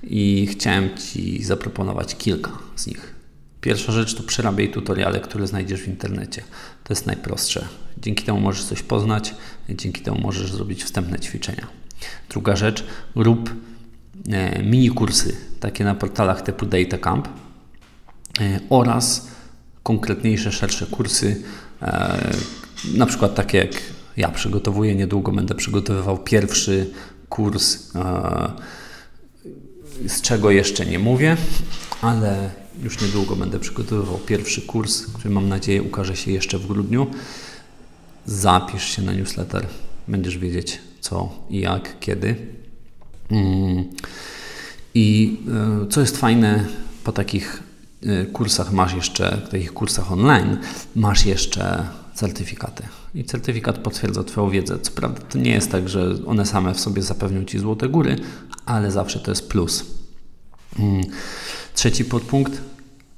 I 0.04 0.48
chciałem 0.52 0.90
Ci 0.98 1.44
zaproponować 1.44 2.16
kilka 2.16 2.52
z 2.76 2.88
nich. 2.88 3.16
Pierwsza 3.62 3.92
rzecz 3.92 4.16
to 4.16 4.24
przerabiaj 4.24 4.72
tutoriale, 4.72 5.20
które 5.20 5.48
znajdziesz 5.48 5.82
w 5.82 5.88
internecie. 5.88 6.44
To 6.84 6.94
jest 6.94 7.06
najprostsze. 7.06 7.68
Dzięki 7.98 8.24
temu 8.24 8.40
możesz 8.40 8.64
coś 8.64 8.84
poznać, 8.84 9.36
dzięki 9.70 10.02
temu 10.02 10.22
możesz 10.22 10.52
zrobić 10.52 10.84
wstępne 10.84 11.20
ćwiczenia. 11.20 11.68
Druga 12.30 12.56
rzecz, 12.56 12.84
rób 13.16 13.54
e, 14.30 14.64
mini 14.64 14.90
kursy, 14.90 15.36
takie 15.60 15.84
na 15.84 15.96
portalach 15.96 16.42
typu 16.42 16.66
DataCamp 16.66 17.28
E, 18.40 18.60
oraz 18.70 19.28
konkretniejsze, 19.84 20.52
szersze 20.52 20.86
kursy, 20.86 21.44
e, 21.82 22.20
na 22.94 23.06
przykład 23.06 23.36
takie 23.36 23.58
jak 23.58 23.72
ja 24.18 24.30
przygotowuję, 24.30 24.96
niedługo 24.96 25.32
będę 25.32 25.56
przygotowywał 25.56 26.18
pierwszy 26.18 26.90
kurs 27.30 27.96
e, 27.96 28.52
z 30.08 30.22
czego 30.22 30.52
jeszcze 30.52 30.86
nie 30.86 31.00
mówię, 31.00 31.38
ale 32.02 32.50
już 32.84 33.02
niedługo 33.02 33.36
będę 33.36 33.60
przygotowywał 33.60 34.18
pierwszy 34.18 34.62
kurs, 34.62 35.06
który 35.06 35.30
mam 35.30 35.50
nadzieję 35.50 35.84
ukaże 35.84 36.16
się 36.16 36.32
jeszcze 36.32 36.58
w 36.58 36.68
grudniu. 36.68 37.08
Zapisz 38.26 38.84
się 38.84 39.02
na 39.02 39.14
newsletter, 39.14 39.68
będziesz 40.08 40.38
wiedzieć 40.38 40.80
co 41.02 41.30
i 41.50 41.60
jak, 41.60 42.00
kiedy. 42.00 42.36
Mm. 43.32 43.84
I 44.94 45.38
e, 45.84 45.88
co 45.90 46.02
jest 46.02 46.18
fajne, 46.18 46.66
po 47.04 47.12
takich 47.12 47.64
e, 48.04 48.26
kursach 48.26 48.72
masz 48.72 48.94
jeszcze, 48.94 49.42
takich 49.52 49.74
kursach 49.74 50.12
online, 50.12 50.58
masz 50.96 51.26
jeszcze 51.26 51.88
certyfikaty. 52.18 52.84
I 53.16 53.24
certyfikat 53.24 53.78
potwierdza 53.78 54.24
Twoją 54.24 54.50
wiedzę. 54.50 54.80
Co 54.80 54.92
prawda 54.92 55.22
to 55.22 55.38
nie 55.38 55.52
jest 55.52 55.72
tak, 55.72 55.90
że 55.90 56.16
one 56.26 56.46
same 56.46 56.74
w 56.74 56.80
sobie 56.80 57.02
zapewnią 57.02 57.46
Ci 57.46 57.60
złote 57.60 57.90
góry, 57.90 58.16
ale 58.66 58.92
zawsze 58.92 59.20
to 59.20 59.32
jest 59.32 59.50
plus. 59.50 59.86
Mm. 60.80 61.04
Trzeci 61.74 62.06
podpunkt. 62.06 62.62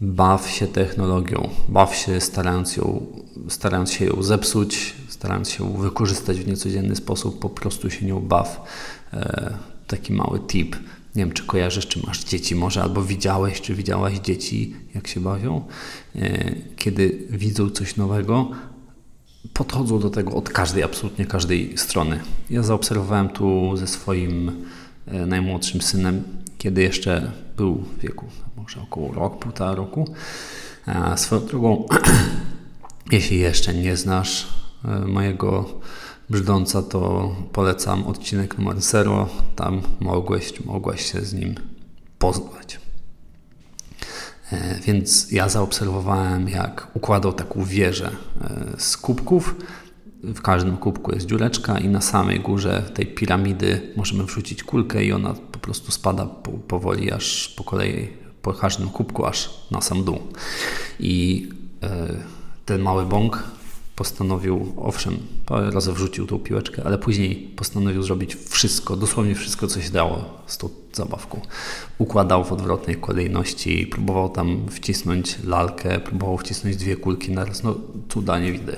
Baw 0.02 0.50
się 0.50 0.68
technologią. 0.68 1.50
Baw 1.70 1.96
się 1.96 2.22
starając, 2.22 2.78
ją, 2.78 3.06
starając 3.50 3.92
się 3.92 4.06
ją 4.06 4.24
zepsuć, 4.24 4.96
starając 5.10 5.50
się 5.50 5.64
ją 5.64 5.74
wykorzystać 5.74 6.40
w 6.40 6.48
niecodzienny 6.48 6.96
sposób. 6.96 7.40
Po 7.40 7.50
prostu 7.50 7.90
się 7.90 8.06
nią 8.06 8.20
baw. 8.20 8.62
E, 9.14 9.54
taki 9.88 10.14
mały 10.14 10.40
tip. 10.40 10.76
Nie 11.16 11.26
wiem, 11.26 11.32
czy 11.32 11.44
kojarzysz, 11.46 11.88
czy 11.88 12.08
masz 12.08 12.24
dzieci 12.24 12.56
może, 12.56 12.84
albo 12.84 13.04
widziałeś, 13.04 13.62
czy 13.62 13.76
widziałaś 13.76 14.20
dzieci, 14.20 14.76
jak 14.96 15.08
się 15.08 15.20
bawią. 15.20 15.66
E, 16.16 16.56
kiedy 16.76 17.28
widzą 17.30 17.70
coś 17.70 17.96
nowego, 17.96 18.52
podchodzą 19.54 19.99
do 19.99 20.10
tego 20.10 20.32
od 20.32 20.49
każdej, 20.49 20.84
absolutnie 20.84 21.25
każdej 21.25 21.78
strony. 21.78 22.19
Ja 22.49 22.63
zaobserwowałem 22.63 23.30
tu 23.30 23.78
ze 23.78 23.88
swoim 23.88 24.65
e, 25.08 25.25
najmłodszym 25.25 25.82
synem, 25.82 26.23
kiedy 26.58 26.82
jeszcze 26.82 27.32
był 27.58 27.75
w 27.75 27.99
wieku 27.99 28.25
może 28.69 28.82
około 28.82 29.13
rok, 29.13 29.39
półtora 29.39 29.75
roku. 29.75 30.08
Swoją 31.15 31.45
drogą, 31.45 31.86
jeśli 33.12 33.39
jeszcze 33.39 33.73
nie 33.73 33.97
znasz 33.97 34.47
e, 34.86 34.99
mojego 34.99 35.65
brzdąca, 36.30 36.82
to 36.82 37.32
polecam 37.54 38.08
odcinek 38.08 38.58
numer 38.58 38.82
0. 38.82 39.30
Tam 39.56 39.82
mogłeś, 39.99 40.65
mogłaś 40.65 41.12
się 41.12 41.21
z 41.21 41.34
nim 41.34 41.56
poznać. 42.19 42.80
E, 44.52 44.80
więc 44.80 45.32
ja 45.32 45.50
zaobserwowałem, 45.50 46.50
jak 46.50 46.88
układał 46.94 47.34
taką 47.34 47.64
wieżę 47.64 48.12
e, 48.42 48.66
z 48.78 48.98
kubków. 48.98 49.56
W 50.24 50.42
każdym 50.42 50.78
kubku 50.78 51.12
jest 51.12 51.26
dziureczka 51.26 51.80
i 51.80 51.88
na 51.88 52.02
samej 52.02 52.40
górze 52.40 52.84
tej 52.94 53.06
piramidy 53.06 53.94
możemy 53.96 54.24
wrzucić 54.24 54.64
kulkę 54.64 55.04
i 55.04 55.14
ona 55.14 55.34
po 55.52 55.60
prostu 55.60 55.92
spada 55.92 56.26
powoli 56.68 57.12
aż 57.12 57.54
po 57.58 57.64
kolei, 57.64 58.10
po 58.42 58.54
każdym 58.54 58.90
kubku 58.90 59.26
aż 59.26 59.50
na 59.72 59.82
sam 59.82 60.04
dół. 60.04 60.20
I 61.00 61.48
e, 61.84 62.08
ten 62.66 62.82
mały 62.82 63.06
bąk 63.06 63.44
postanowił, 64.00 64.74
owszem, 64.78 65.18
parę 65.46 65.72
razy 65.72 65.94
wrzucił 65.94 66.28
tą 66.28 66.40
piłeczkę, 66.40 66.82
ale 66.86 66.98
później 66.98 67.36
postanowił 67.36 68.04
zrobić 68.04 68.36
wszystko, 68.50 68.96
dosłownie 68.96 69.36
wszystko, 69.36 69.68
co 69.68 69.82
się 69.82 69.92
dało 69.92 70.26
z 70.48 70.58
tą 70.58 70.70
zabawką. 70.94 71.42
Układał 71.98 72.44
w 72.44 72.52
odwrotnej 72.54 72.96
kolejności, 72.96 73.88
próbował 73.88 74.30
tam 74.30 74.66
wcisnąć 74.70 75.44
lalkę, 75.44 76.00
próbował 76.00 76.38
wcisnąć 76.38 76.76
dwie 76.76 76.96
kulki 76.96 77.32
naraz. 77.32 77.64
No, 77.64 77.76
cuda 78.10 78.40
nie 78.40 78.52
widzę. 78.52 78.78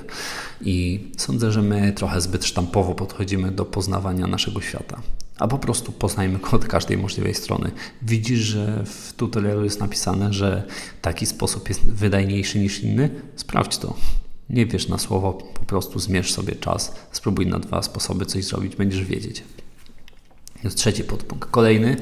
I 0.62 1.00
sądzę, 1.18 1.52
że 1.52 1.62
my 1.62 1.94
trochę 1.94 2.22
zbyt 2.22 2.46
sztampowo 2.46 2.96
podchodzimy 2.96 3.52
do 3.52 3.66
poznawania 3.66 4.28
naszego 4.28 4.62
świata. 4.62 5.02
A 5.40 5.48
po 5.48 5.60
prostu 5.60 5.92
poznajmy 5.92 6.40
go 6.40 6.52
od 6.52 6.66
każdej 6.66 6.98
możliwej 6.98 7.34
strony. 7.34 7.72
Widzisz, 8.02 8.40
że 8.40 8.84
w 8.86 9.14
tutorialu 9.14 9.64
jest 9.64 9.80
napisane, 9.80 10.34
że 10.34 10.64
taki 11.02 11.26
sposób 11.26 11.70
jest 11.70 11.86
wydajniejszy 11.86 12.60
niż 12.60 12.84
inny? 12.84 13.10
Sprawdź 13.36 13.78
to. 13.78 13.96
Nie 14.52 14.66
wiesz 14.66 14.88
na 14.88 14.98
słowo, 14.98 15.34
po 15.34 15.66
prostu 15.66 16.00
zmierz 16.00 16.34
sobie 16.34 16.56
czas, 16.56 16.96
spróbuj 17.12 17.48
na 17.48 17.60
dwa 17.60 17.84
sposoby 17.84 18.26
coś 18.26 18.46
zrobić, 18.46 18.76
będziesz 18.76 19.04
wiedzieć. 19.04 19.44
Jest 20.64 20.78
trzeci 20.78 21.04
podpunkt. 21.04 21.50
Kolejny 21.52 21.98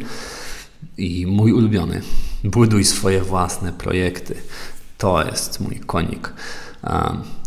i 0.98 1.28
mój 1.28 1.54
ulubiony. 1.54 2.02
Buduj 2.44 2.86
swoje 2.86 3.22
własne 3.22 3.74
projekty. 3.74 4.36
To 4.98 5.26
jest 5.26 5.60
mój 5.60 5.80
konik. 5.80 6.34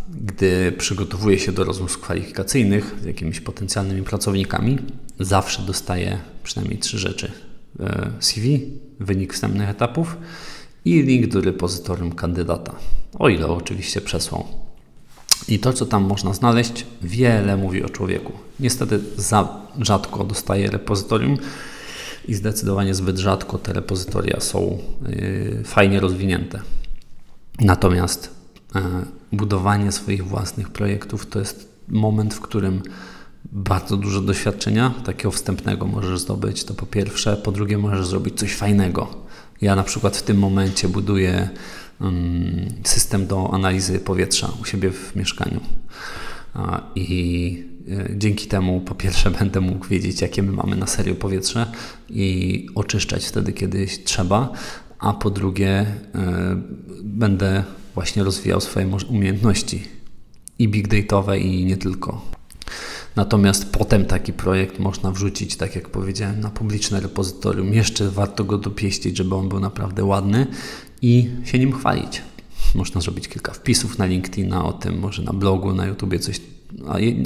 Gdy 0.09 0.73
przygotowuję 0.73 1.39
się 1.39 1.53
do 1.53 1.65
rozmów 1.65 1.99
kwalifikacyjnych 1.99 2.95
z 3.03 3.05
jakimiś 3.05 3.41
potencjalnymi 3.41 4.03
pracownikami, 4.03 4.79
zawsze 5.21 5.63
dostaję 5.63 6.19
przynajmniej 6.43 6.79
trzy 6.79 6.99
rzeczy: 6.99 7.33
e, 7.81 8.11
CV, 8.21 8.71
wynik 9.01 9.35
wstępnych 9.35 9.69
etapów 9.69 10.17
i 10.85 11.03
link 11.03 11.27
do 11.27 11.41
repozytorium 11.41 12.13
kandydata. 12.13 12.75
O 13.19 13.29
ile 13.29 13.47
oczywiście 13.47 14.01
przesłał 14.01 14.62
i 15.49 15.59
to, 15.59 15.73
co 15.73 15.87
tam 15.87 16.05
można 16.05 16.35
znaleźć, 16.35 16.87
wiele 17.03 17.57
mówi 17.57 17.85
o 17.85 17.89
człowieku. 17.89 18.33
Niestety 18.61 19.01
za 19.17 19.49
rzadko 19.81 20.25
dostaję 20.25 20.71
repozytorium 20.71 21.37
i 22.29 22.35
zdecydowanie 22.35 22.95
zbyt 22.95 23.19
rzadko 23.19 23.59
te 23.59 23.73
repozytoria 23.73 24.41
są 24.41 24.79
yy, 25.09 25.63
fajnie 25.65 26.01
rozwinięte. 26.01 26.61
Natomiast 27.61 28.31
yy, 28.75 28.81
budowanie 29.33 29.93
swoich 29.93 30.27
własnych 30.27 30.71
projektów 30.71 31.27
to 31.27 31.39
jest 31.39 31.69
moment, 31.89 32.35
w 32.35 32.41
którym 32.41 32.83
bardzo 33.53 33.97
dużo 33.97 34.21
doświadczenia 34.21 34.95
takiego 35.05 35.31
wstępnego 35.31 35.87
możesz 35.87 36.21
zdobyć. 36.21 36.65
To 36.65 36.75
po 36.75 36.87
pierwsze, 36.87 37.37
po 37.37 37.53
drugie, 37.53 37.79
możesz 37.79 38.07
zrobić 38.07 38.39
coś 38.39 38.55
fajnego. 38.55 39.09
Ja 39.61 39.77
na 39.77 39.83
przykład 39.83 40.17
w 40.17 40.23
tym 40.23 40.39
momencie 40.39 40.89
buduję 40.89 41.49
system 42.85 43.27
do 43.27 43.55
analizy 43.55 43.99
powietrza 43.99 44.53
u 44.63 44.65
siebie 44.65 44.91
w 44.91 45.17
mieszkaniu. 45.17 45.61
I 46.95 47.65
e, 47.91 48.17
dzięki 48.17 48.47
temu 48.47 48.81
po 48.81 48.95
pierwsze 48.95 49.31
będę 49.41 49.61
mógł 49.61 49.87
wiedzieć, 49.87 50.21
jakie 50.21 50.43
my 50.43 50.53
mamy 50.53 50.77
na 50.77 50.87
serio 50.87 51.15
powietrze 51.15 51.67
i 52.11 52.67
oczyszczać 52.75 53.27
wtedy, 53.27 53.53
kiedy 53.53 53.87
trzeba, 54.05 54.53
a 54.99 55.13
po 55.13 55.31
drugie 55.31 55.71
e, 55.71 55.87
będę 57.03 57.65
właśnie 57.95 58.25
rozwijał 58.25 58.61
swoje 58.61 58.89
umiejętności 59.09 59.83
i 60.59 60.69
big 60.69 60.89
dataowe 60.89 61.39
i 61.39 61.65
nie 61.65 61.77
tylko. 61.77 62.23
Natomiast 63.17 63.73
potem 63.73 64.05
taki 64.05 64.33
projekt 64.33 64.79
można 64.79 65.11
wrzucić, 65.11 65.57
tak 65.57 65.77
jak 65.77 65.89
powiedziałem, 65.89 66.41
na 66.41 66.51
publiczne 66.51 67.01
repozytorium. 67.01 67.75
Jeszcze 67.75 68.09
warto 68.09 68.45
go 68.45 68.59
dopieścić, 68.59 69.17
żeby 69.17 69.35
on 69.35 69.49
był 69.49 69.61
naprawdę 69.61 70.05
ładny 70.05 70.47
i 71.03 71.31
się 71.45 71.59
nim 71.59 71.73
chwalić. 71.73 72.23
Można 72.75 73.01
zrobić 73.01 73.29
kilka 73.29 73.53
wpisów 73.53 73.99
na 73.99 74.07
LinkedIna 74.07 74.65
o 74.65 74.73
tym, 74.73 74.99
może 74.99 75.23
na 75.23 75.33
blogu, 75.33 75.73
na 75.73 75.87
YouTubie 75.87 76.19
coś. 76.19 76.41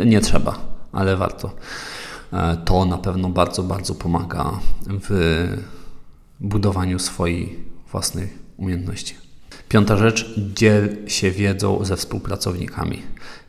Nie 0.06 0.20
trzeba, 0.20 0.60
ale 0.92 1.16
warto. 1.16 1.54
E, 2.32 2.56
to 2.56 2.84
na 2.84 2.98
pewno 2.98 3.28
bardzo, 3.28 3.62
bardzo 3.62 3.94
pomaga 3.94 4.60
w 4.86 5.46
budowaniu 6.40 6.98
swojej 6.98 7.58
własnej 7.92 8.28
umiejętności. 8.56 9.25
Piąta 9.68 9.96
rzecz, 9.96 10.34
dziel 10.54 10.96
się 11.06 11.30
wiedzą 11.30 11.84
ze 11.84 11.96
współpracownikami. 11.96 13.02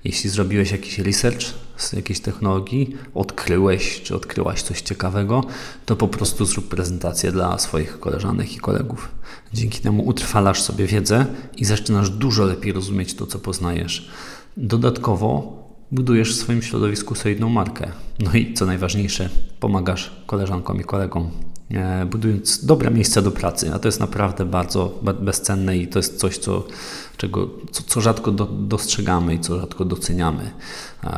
Jeśli 0.04 0.30
zrobiłeś 0.30 0.72
jakiś 0.72 1.00
research 1.00 1.42
z 1.78 1.94
jakiejś 1.94 2.20
technologii, 2.20 2.96
odkryłeś 3.14 4.02
czy 4.02 4.16
odkryłaś 4.16 4.62
coś 4.62 4.82
ciekawego, 4.82 5.44
to 5.86 5.96
po 5.96 6.08
prostu 6.08 6.46
zrób 6.46 6.68
prezentację 6.68 7.32
dla 7.32 7.58
swoich 7.60 8.00
koleżanek 8.00 8.54
i 8.54 8.58
kolegów. 8.58 9.10
Dzięki 9.54 9.80
temu 9.80 10.08
utrwalasz 10.08 10.62
sobie 10.62 10.86
wiedzę 10.86 11.26
i 11.58 11.66
zaczynasz 11.66 12.10
dużo 12.10 12.46
lepiej 12.46 12.74
rozumieć 12.74 13.14
to, 13.14 13.28
co 13.28 13.40
poznajesz. 13.40 14.10
Dodatkowo 14.58 15.58
budujesz 15.92 16.36
w 16.36 16.40
swoim 16.40 16.62
środowisku 16.62 17.16
solidną 17.16 17.50
markę. 17.50 17.92
No 18.20 18.34
i 18.34 18.54
co 18.54 18.66
najważniejsze, 18.66 19.30
pomagasz 19.60 20.12
koleżankom 20.26 20.82
i 20.82 20.84
kolegom 20.84 21.32
budując 22.06 22.66
dobre 22.66 22.92
miejsca 22.92 23.22
do 23.22 23.32
pracy, 23.32 23.74
a 23.74 23.80
to 23.80 23.88
jest 23.88 24.00
naprawdę 24.00 24.46
bardzo 24.46 25.00
bezcenne 25.22 25.78
i 25.78 25.88
to 25.88 26.00
jest 26.00 26.20
coś, 26.20 26.38
co, 26.38 26.68
czego, 27.18 27.50
co, 27.72 27.84
co 27.84 28.02
rzadko 28.02 28.32
do, 28.32 28.46
dostrzegamy 28.46 29.36
i 29.36 29.40
co 29.40 29.60
rzadko 29.60 29.86
doceniamy, 29.86 30.52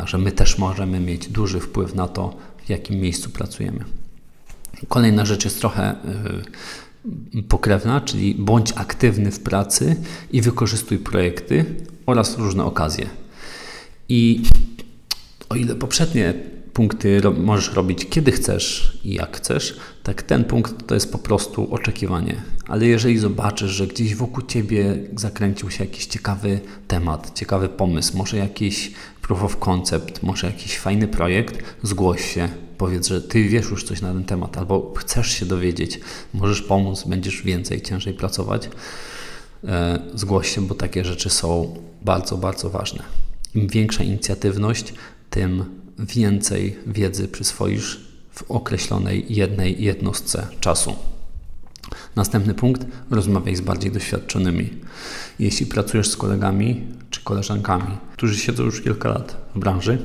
że 0.06 0.18
my 0.18 0.32
też 0.32 0.58
możemy 0.58 1.00
mieć 1.00 1.28
duży 1.28 1.60
wpływ 1.60 1.96
na 1.96 2.08
to, 2.08 2.38
w 2.66 2.70
jakim 2.70 3.00
miejscu 3.00 3.30
pracujemy. 3.30 3.86
Kolejna 4.88 5.26
rzecz 5.26 5.46
jest 5.46 5.60
trochę 5.60 5.84
e, 5.84 7.42
pokrewna, 7.48 8.02
czyli 8.02 8.36
bądź 8.36 8.74
aktywny 8.76 9.32
w 9.32 9.40
pracy 9.40 9.96
i 10.32 10.42
wykorzystuj 10.42 10.98
projekty 10.98 11.66
oraz 12.06 12.38
różne 12.38 12.66
okazje. 12.66 13.10
I 14.10 14.44
o 15.50 15.56
ile 15.56 15.76
poprzednie 15.76 16.34
punkty 16.74 17.22
ro 17.22 17.32
możesz 17.32 17.74
robić 17.74 18.06
kiedy 18.10 18.32
chcesz 18.32 19.00
i 19.04 19.14
jak 19.14 19.38
chcesz, 19.38 19.78
tak 20.04 20.22
ten 20.22 20.44
punkt 20.44 20.88
to 20.88 20.94
jest 20.94 21.12
po 21.12 21.18
prostu 21.18 21.74
oczekiwanie. 21.74 22.36
Ale 22.68 22.86
jeżeli 22.86 23.18
zobaczysz, 23.18 23.72
że 23.72 23.88
gdzieś 23.88 24.16
wokół 24.16 24.44
ciebie 24.44 24.98
zakręcił 25.16 25.72
się 25.72 25.84
jakiś 25.84 26.06
ciekawy 26.06 26.60
temat, 26.88 27.32
ciekawy 27.40 27.70
pomysł, 27.70 28.18
może 28.18 28.38
jakiś 28.38 28.92
proof 29.22 29.44
of 29.44 29.58
concept, 29.58 30.24
może 30.24 30.48
jakiś 30.48 30.78
fajny 30.78 31.08
projekt, 31.08 31.64
zgłoś 31.84 32.34
się, 32.34 32.50
powiedz, 32.78 33.08
że 33.08 33.22
ty 33.22 33.44
wiesz 33.44 33.70
już 33.70 33.84
coś 33.84 34.02
na 34.02 34.14
ten 34.14 34.24
temat, 34.24 34.58
albo 34.58 34.94
chcesz 34.98 35.32
się 35.32 35.46
dowiedzieć, 35.46 36.00
możesz 36.34 36.62
pomóc, 36.62 37.04
będziesz 37.04 37.42
więcej, 37.42 37.82
ciężej 37.82 38.14
pracować. 38.14 38.70
E, 39.64 40.00
zgłoś 40.14 40.56
się, 40.56 40.62
bo 40.62 40.76
takie 40.76 41.06
rzeczy 41.06 41.30
są 41.30 41.76
bardzo, 42.02 42.38
bardzo 42.38 42.70
ważne. 42.70 43.04
Im 43.56 43.68
większa 43.68 44.04
inicjatywność, 44.04 44.94
tym 45.30 45.66
więcej 46.00 46.78
wiedzy 46.88 47.28
przyswoisz 47.28 48.00
w 48.32 48.52
określonej 48.52 49.26
jednej 49.30 49.84
jednostce 49.84 50.48
czasu. 50.60 50.96
Następny 52.16 52.54
punkt: 52.54 52.86
rozmawiaj 53.10 53.56
z 53.56 53.62
bardziej 53.62 53.92
doświadczonymi. 53.92 54.70
Jeśli 55.40 55.66
pracujesz 55.66 56.10
z 56.10 56.18
kolegami 56.18 56.88
czy 57.10 57.24
koleżankami, 57.24 57.98
którzy 58.14 58.36
siedzą 58.36 58.64
już 58.64 58.82
kilka 58.82 59.10
lat 59.10 59.50
w 59.56 59.60
branży, 59.60 59.98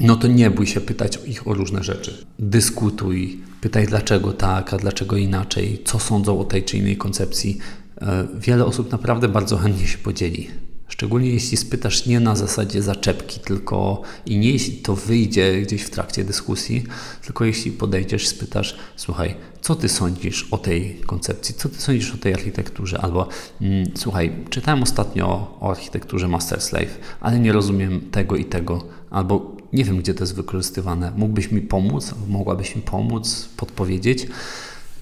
no 0.00 0.16
to 0.16 0.28
nie 0.28 0.50
bój 0.50 0.66
się 0.66 0.80
pytać 0.80 1.18
ich 1.26 1.48
o 1.48 1.54
różne 1.54 1.84
rzeczy. 1.84 2.26
Dyskutuj, 2.38 3.40
pytaj 3.60 3.86
dlaczego 3.86 4.32
tak, 4.32 4.74
a 4.74 4.76
dlaczego 4.76 5.16
inaczej, 5.16 5.82
co 5.84 5.98
sądzą 5.98 6.40
o 6.40 6.44
tej 6.44 6.64
czy 6.64 6.76
innej 6.78 6.96
koncepcji. 6.96 7.58
E, 8.00 8.26
wiele 8.34 8.64
osób 8.64 8.92
naprawdę 8.92 9.28
bardzo 9.28 9.56
chętnie 9.56 9.86
się 9.86 9.98
podzieli. 9.98 10.50
Szczególnie 10.88 11.30
jeśli 11.30 11.56
spytasz 11.56 12.06
nie 12.06 12.20
na 12.20 12.36
zasadzie 12.36 12.82
zaczepki, 12.82 13.40
tylko 13.40 14.02
i 14.26 14.38
nie 14.38 14.50
jeśli 14.50 14.76
to 14.76 14.96
wyjdzie 14.96 15.62
gdzieś 15.62 15.82
w 15.82 15.90
trakcie 15.90 16.24
dyskusji, 16.24 16.84
tylko 17.24 17.44
jeśli 17.44 17.72
podejdziesz, 17.72 18.28
spytasz, 18.28 18.76
słuchaj, 18.96 19.34
co 19.60 19.74
ty 19.74 19.88
sądzisz 19.88 20.48
o 20.50 20.58
tej 20.58 21.00
koncepcji, 21.06 21.54
co 21.54 21.68
ty 21.68 21.80
sądzisz 21.80 22.14
o 22.14 22.18
tej 22.18 22.34
architekturze, 22.34 23.00
albo 23.00 23.28
mm, 23.60 23.86
słuchaj, 23.94 24.44
czytałem 24.50 24.82
ostatnio 24.82 25.56
o 25.60 25.70
architekturze 25.70 26.28
Master 26.28 26.60
Slave, 26.60 26.98
ale 27.20 27.40
nie 27.40 27.52
rozumiem 27.52 28.00
tego 28.10 28.36
i 28.36 28.44
tego, 28.44 28.84
albo 29.10 29.56
nie 29.72 29.84
wiem, 29.84 29.98
gdzie 29.98 30.14
to 30.14 30.22
jest 30.22 30.34
wykorzystywane. 30.34 31.12
Mógłbyś 31.16 31.50
mi 31.52 31.60
pomóc, 31.60 32.14
mogłabyś 32.28 32.76
mi 32.76 32.82
pomóc, 32.82 33.48
podpowiedzieć. 33.56 34.26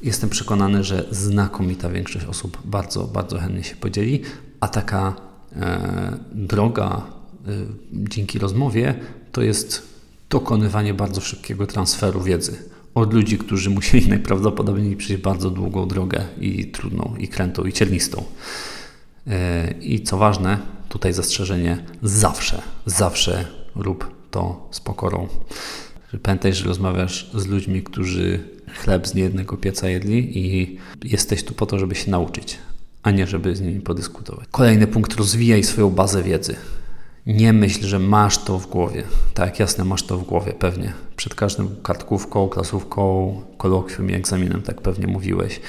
Jestem 0.03 0.31
przekonany, 0.31 0.85
że 0.85 1.05
znakomita 1.11 1.89
większość 1.89 2.27
osób 2.27 2.59
bardzo, 2.65 3.05
bardzo 3.05 3.39
chętnie 3.39 3.65
się 3.65 3.77
podzieli, 3.77 4.23
a 4.61 4.69
taka 4.69 5.34
droga 6.33 7.03
e, 7.47 7.51
dzięki 7.93 8.39
rozmowie 8.39 8.95
to 9.33 9.43
jest 9.43 9.83
dokonywanie 10.31 10.95
bardzo 10.95 11.21
szybkiego 11.21 11.67
transferu 11.67 12.23
wiedzy 12.23 12.59
od 12.95 13.15
ludzi, 13.15 13.39
którzy 13.39 13.71
musieli 13.71 14.09
najprawdopodobniej 14.15 14.97
przejść 14.97 15.23
bardzo 15.23 15.51
długą 15.51 15.89
drogę 15.89 16.25
i 16.41 16.67
trudną, 16.67 17.15
i 17.19 17.29
krętą, 17.29 17.65
i 17.65 17.73
ciernistą. 17.73 18.25
E, 19.27 19.75
I 19.81 20.03
co 20.03 20.17
ważne, 20.17 20.59
tutaj 20.89 21.13
zastrzeżenie 21.13 21.85
zawsze, 22.03 22.63
zawsze 22.87 23.47
rób 23.75 24.15
to 24.31 24.69
z 24.71 24.81
pokorą. 24.81 25.29
Pamiętaj, 26.23 26.55
że 26.55 26.65
rozmawiasz 26.65 27.31
z 27.35 27.47
ludźmi, 27.47 27.83
którzy 27.83 28.49
chleb 28.75 29.09
z 29.09 29.15
niejednego 29.15 29.57
pieca 29.57 29.89
jedli 29.89 30.39
i 30.39 30.79
jesteś 31.05 31.45
tu 31.45 31.55
po 31.55 31.67
to, 31.67 31.79
żeby 31.79 31.95
się 31.95 32.11
nauczyć, 32.11 32.59
a 33.05 33.11
nie 33.11 33.27
żeby 33.27 33.57
z 33.57 33.61
nimi 33.61 33.81
podyskutować. 33.81 34.49
Kolejny 34.51 34.87
punkt, 34.87 35.15
rozwijaj 35.15 35.65
swoją 35.65 35.91
bazę 35.91 36.23
wiedzy. 36.23 36.57
Nie 37.27 37.53
myśl, 37.53 37.87
że 37.87 37.99
masz 37.99 38.39
to 38.39 38.59
w 38.59 38.67
głowie. 38.67 39.03
Tak, 39.35 39.61
jasne, 39.61 39.85
masz 39.85 40.03
to 40.03 40.19
w 40.19 40.25
głowie, 40.25 40.53
pewnie. 40.53 40.93
Przed 41.17 41.35
każdą 41.35 41.69
kartkówką, 41.83 42.49
klasówką, 42.49 43.43
kolokwium 43.59 44.11
i 44.11 44.15
egzaminem 44.15 44.63
tak 44.63 44.81
pewnie 44.81 45.07
mówiłeś 45.07 45.61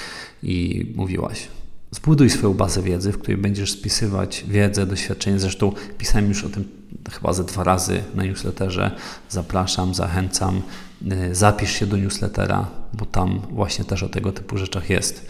i 0.44 0.86
mówiłaś. 0.96 1.48
Zbuduj 1.92 2.30
swoją 2.30 2.54
bazę 2.54 2.82
wiedzy, 2.82 3.12
w 3.12 3.18
której 3.18 3.38
będziesz 3.38 3.72
spisywać 3.72 4.46
wiedzę, 4.48 4.86
doświadczenie. 4.86 5.40
Zresztą 5.40 5.72
pisałem 5.98 6.30
już 6.30 6.44
o 6.44 6.50
tym 6.50 6.68
chyba 7.12 7.34
ze 7.34 7.44
dwa 7.44 7.64
razy 7.64 8.04
na 8.16 8.24
newsletterze. 8.24 8.92
Zapraszam, 9.30 9.94
zachęcam. 9.94 10.62
Y, 11.12 11.36
zapisz 11.36 11.72
się 11.72 11.86
do 11.86 11.98
newslettera, 11.98 12.68
bo 12.94 13.06
tam 13.06 13.42
właśnie 13.52 13.86
też 13.86 14.04
o 14.04 14.10
tego 14.10 14.32
typu 14.32 14.58
rzeczach 14.58 14.90
jest. 14.90 15.28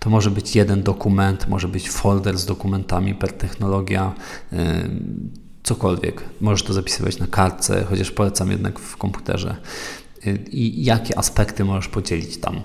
To 0.00 0.10
może 0.10 0.30
być 0.30 0.56
jeden 0.56 0.82
dokument, 0.82 1.48
może 1.48 1.68
być 1.68 1.90
folder 1.90 2.38
z 2.38 2.46
dokumentami 2.46 3.14
per 3.14 3.32
technologia, 3.32 4.14
y, 4.52 4.56
cokolwiek. 5.62 6.24
Możesz 6.40 6.62
to 6.62 6.72
zapisywać 6.72 7.18
na 7.18 7.26
kartce, 7.26 7.84
chociaż 7.84 8.10
polecam 8.10 8.50
jednak 8.50 8.78
w 8.78 8.96
komputerze. 8.96 9.56
Y, 10.26 10.38
I 10.50 10.84
jakie 10.84 11.18
aspekty 11.18 11.64
możesz 11.64 11.88
podzielić 11.88 12.40
tam 12.40 12.60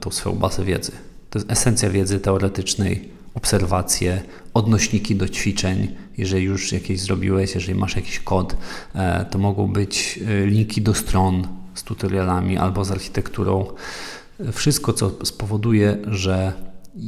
tą 0.00 0.10
swoją 0.10 0.36
bazę 0.36 0.64
wiedzy. 0.64 0.92
To 1.30 1.38
jest 1.38 1.50
esencja 1.50 1.90
wiedzy 1.90 2.20
teoretycznej, 2.20 3.08
obserwacje, 3.34 4.22
odnośniki 4.54 5.16
do 5.16 5.28
ćwiczeń. 5.28 5.94
Jeżeli 6.18 6.44
już 6.44 6.72
jakieś 6.72 7.00
zrobiłeś, 7.00 7.54
jeżeli 7.54 7.78
masz 7.78 7.96
jakiś 7.96 8.18
kod, 8.20 8.56
e, 8.94 9.24
to 9.24 9.38
mogą 9.38 9.72
być 9.72 10.20
e, 10.26 10.46
linki 10.46 10.82
do 10.82 10.94
stron 10.94 11.48
z 11.74 11.82
tutorialami 11.82 12.56
albo 12.56 12.84
z 12.84 12.90
architekturą. 12.90 13.66
Wszystko, 14.52 14.92
co 14.92 15.10
spowoduje, 15.24 15.96
że 16.06 16.52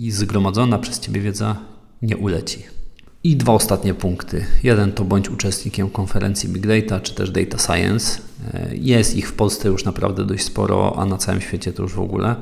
zgromadzona 0.09 0.79
przez 0.79 1.01
Ciebie 1.01 1.21
wiedza 1.21 1.57
nie 2.03 2.17
uleci. 2.17 2.63
I 3.25 3.37
dwa 3.37 3.53
ostatnie 3.53 3.95
punkty. 3.95 4.45
Jeden 4.63 4.93
to 4.93 5.05
bądź 5.05 5.29
uczestnikiem 5.29 5.91
konferencji 5.91 6.49
Big 6.49 6.67
Data 6.67 7.01
czy 7.01 7.15
też 7.15 7.31
Data 7.31 7.59
Science. 7.59 8.19
E, 8.55 8.77
jest 8.77 9.17
ich 9.17 9.29
w 9.29 9.33
Polsce 9.33 9.69
już 9.69 9.85
naprawdę 9.85 10.25
dość 10.25 10.45
sporo, 10.45 10.99
a 10.99 11.07
na 11.07 11.19
całym 11.19 11.41
świecie 11.41 11.73
to 11.73 11.83
już 11.83 11.93
w 11.93 12.01
ogóle 12.01 12.37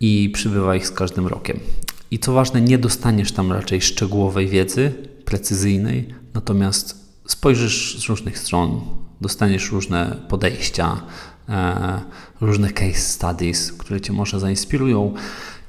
i 0.00 0.30
przybywa 0.34 0.76
ich 0.76 0.86
z 0.86 0.90
każdym 0.90 1.26
rokiem. 1.26 1.60
I 2.10 2.18
co 2.18 2.32
ważne, 2.32 2.60
nie 2.60 2.78
dostaniesz 2.78 3.32
tam 3.32 3.52
raczej 3.52 3.80
szczegółowej 3.80 4.48
wiedzy, 4.48 4.92
precyzyjnej, 5.26 6.14
natomiast 6.34 7.06
spojrzysz 7.26 7.98
z 8.00 8.08
różnych 8.08 8.38
stron, 8.38 8.80
dostaniesz 9.20 9.72
różne 9.72 10.16
podejścia, 10.28 11.02
e, 11.48 12.00
różne 12.40 12.70
case 12.70 13.00
studies, 13.00 13.72
które 13.72 14.00
Cię 14.00 14.12
może 14.12 14.40
zainspirują 14.40 15.14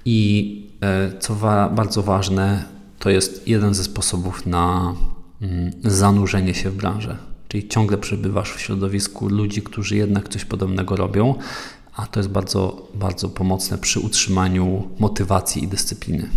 i 0.05 0.71
e, 0.81 1.19
co 1.19 1.35
wa 1.35 1.69
bardzo 1.69 2.03
ważne, 2.03 2.65
to 2.99 3.09
jest 3.09 3.47
jeden 3.47 3.73
ze 3.73 3.83
sposobów 3.83 4.45
na 4.45 4.95
mm, 5.41 5.71
zanurzenie 5.83 6.53
się 6.53 6.69
w 6.69 6.75
branżę. 6.75 7.17
Czyli 7.47 7.67
ciągle 7.67 7.97
przebywasz 7.97 8.53
w 8.53 8.61
środowisku 8.61 9.29
ludzi, 9.29 9.61
którzy 9.61 9.95
jednak 9.95 10.29
coś 10.29 10.45
podobnego 10.45 10.95
robią 10.95 11.35
a 11.97 12.05
to 12.05 12.19
jest 12.19 12.29
bardzo, 12.29 12.87
bardzo 12.95 13.29
pomocne 13.29 13.77
przy 13.77 13.99
utrzymaniu 13.99 14.87
motywacji 14.99 15.63
i 15.63 15.67
dyscypliny. 15.67 16.29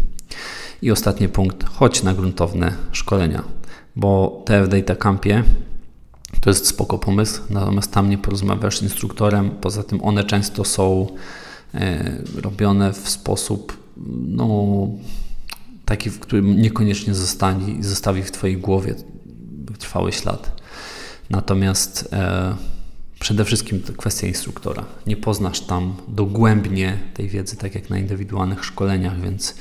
I 0.83 0.91
ostatni 0.91 1.29
punkt, 1.29 1.65
chodź 1.65 2.03
na 2.03 2.15
gruntowne 2.15 2.73
szkolenia, 2.93 3.43
bo 3.97 4.43
te 4.47 4.65
w 4.65 4.69
Data 4.69 4.97
Campie 4.97 5.45
to 6.41 6.51
jest 6.51 6.67
spoko 6.67 6.99
pomysł, 6.99 7.43
natomiast 7.51 7.93
tam 7.93 8.11
nie 8.11 8.19
porozmawiasz 8.19 8.79
z 8.79 8.83
instruktorem, 8.83 9.51
poza 9.51 9.83
tym 9.83 10.05
one 10.05 10.25
często 10.25 10.65
są 10.65 11.07
e, 11.75 12.13
robione 12.43 12.93
w 12.93 13.09
sposób 13.09 13.79
no, 14.27 14.89
taki, 15.85 16.11
w 16.11 16.21
którym 16.21 16.63
niekoniecznie 16.63 17.15
zostani, 17.15 17.83
zostawi 17.83 18.23
w 18.23 18.31
Twojej 18.31 18.57
głowie 18.57 18.95
trwały 19.79 20.13
ślad. 20.13 20.61
Natomiast 21.31 22.09
e, 22.13 22.55
Przede 23.21 23.45
wszystkim 23.45 23.83
kwestia 23.97 24.27
instruktora. 24.27 24.85
Nie 25.07 25.17
poznasz 25.17 25.61
tam 25.61 25.97
dogłębnie 26.09 26.99
tej 27.15 27.29
wiedzy, 27.29 27.57
tak 27.57 27.75
jak 27.75 27.91
na 27.91 27.99
indywidualnych 27.99 28.65
szkoleniach, 28.65 29.21
więc 29.21 29.55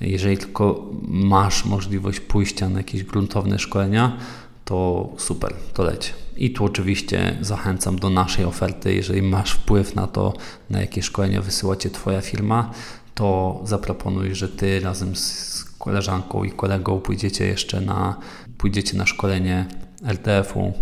jeżeli 0.00 0.38
tylko 0.38 0.90
masz 1.08 1.64
możliwość 1.64 2.20
pójścia 2.20 2.68
na 2.68 2.78
jakieś 2.78 3.04
gruntowne 3.04 3.58
szkolenia, 3.58 4.18
to 4.64 5.08
super, 5.18 5.54
to 5.74 5.82
leć. 5.82 6.14
I 6.36 6.50
tu 6.50 6.64
oczywiście 6.64 7.38
zachęcam 7.40 7.98
do 7.98 8.10
naszej 8.10 8.44
oferty. 8.44 8.94
Jeżeli 8.94 9.22
masz 9.22 9.52
wpływ 9.52 9.94
na 9.94 10.06
to, 10.06 10.34
na 10.70 10.80
jakie 10.80 11.02
szkolenia 11.02 11.42
wysyła 11.42 11.76
Cię 11.76 11.90
Twoja 11.90 12.20
firma, 12.20 12.70
to 13.14 13.60
zaproponuj, 13.64 14.34
że 14.34 14.48
Ty 14.48 14.80
razem 14.80 15.16
z 15.16 15.64
koleżanką 15.78 16.44
i 16.44 16.50
kolegą 16.50 17.00
pójdziecie 17.00 17.46
jeszcze 17.46 17.80
na, 17.80 18.16
pójdziecie 18.58 18.96
na 18.96 19.06
szkolenie 19.06 19.66
LTF-u 20.02 20.72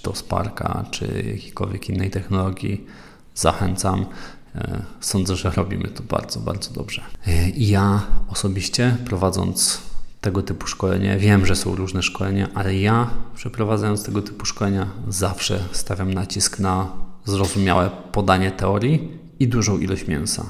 czy 0.00 0.04
to 0.04 0.14
Sparka, 0.14 0.84
czy 0.90 1.24
jakiejkolwiek 1.34 1.88
innej 1.88 2.10
technologii, 2.10 2.86
zachęcam. 3.34 4.06
E, 4.54 4.82
sądzę, 5.00 5.36
że 5.36 5.50
robimy 5.50 5.88
to 5.88 6.02
bardzo, 6.02 6.40
bardzo 6.40 6.70
dobrze. 6.70 7.02
E, 7.26 7.50
I 7.50 7.68
ja 7.68 8.02
osobiście 8.28 8.96
prowadząc 9.04 9.80
tego 10.20 10.42
typu 10.42 10.66
szkolenie, 10.66 11.16
wiem, 11.18 11.46
że 11.46 11.56
są 11.56 11.76
różne 11.76 12.02
szkolenia, 12.02 12.48
ale 12.54 12.76
ja 12.76 13.10
przeprowadzając 13.34 14.04
tego 14.04 14.22
typu 14.22 14.44
szkolenia 14.46 14.86
zawsze 15.08 15.60
stawiam 15.72 16.14
nacisk 16.14 16.58
na 16.58 16.92
zrozumiałe 17.24 17.90
podanie 18.12 18.50
teorii 18.50 19.18
i 19.38 19.48
dużą 19.48 19.78
ilość 19.78 20.06
mięsa. 20.06 20.46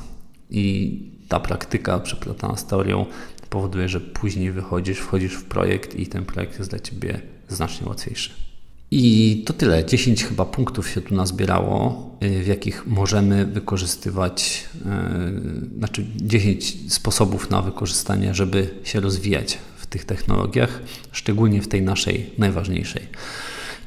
I 0.50 0.96
ta 1.28 1.40
praktyka 1.40 1.98
przeplatana 1.98 2.56
z 2.56 2.66
teorią 2.66 3.06
powoduje, 3.50 3.88
że 3.88 4.00
później 4.00 4.52
wychodzisz, 4.52 4.98
wchodzisz 4.98 5.34
w 5.34 5.44
projekt 5.44 5.94
i 5.94 6.06
ten 6.06 6.24
projekt 6.24 6.58
jest 6.58 6.70
dla 6.70 6.78
Ciebie 6.78 7.20
znacznie 7.48 7.88
łatwiejszy. 7.88 8.49
I 8.90 9.42
to 9.46 9.52
tyle. 9.52 9.84
10 9.84 10.24
chyba 10.24 10.44
punktów 10.44 10.88
się 10.88 11.00
tu 11.00 11.14
nazbierało, 11.14 12.10
y, 12.22 12.42
w 12.42 12.46
jakich 12.46 12.86
możemy 12.86 13.46
wykorzystywać, 13.46 14.64
yy, 14.74 15.78
znaczy 15.78 16.06
10 16.16 16.92
sposobów 16.92 17.50
na 17.50 17.62
wykorzystanie, 17.62 18.34
żeby 18.34 18.70
się 18.84 19.00
rozwijać 19.00 19.58
w 19.76 19.86
tych 19.86 20.04
technologiach, 20.04 20.82
szczególnie 21.12 21.62
w 21.62 21.68
tej 21.68 21.82
naszej 21.82 22.30
najważniejszej. 22.38 23.02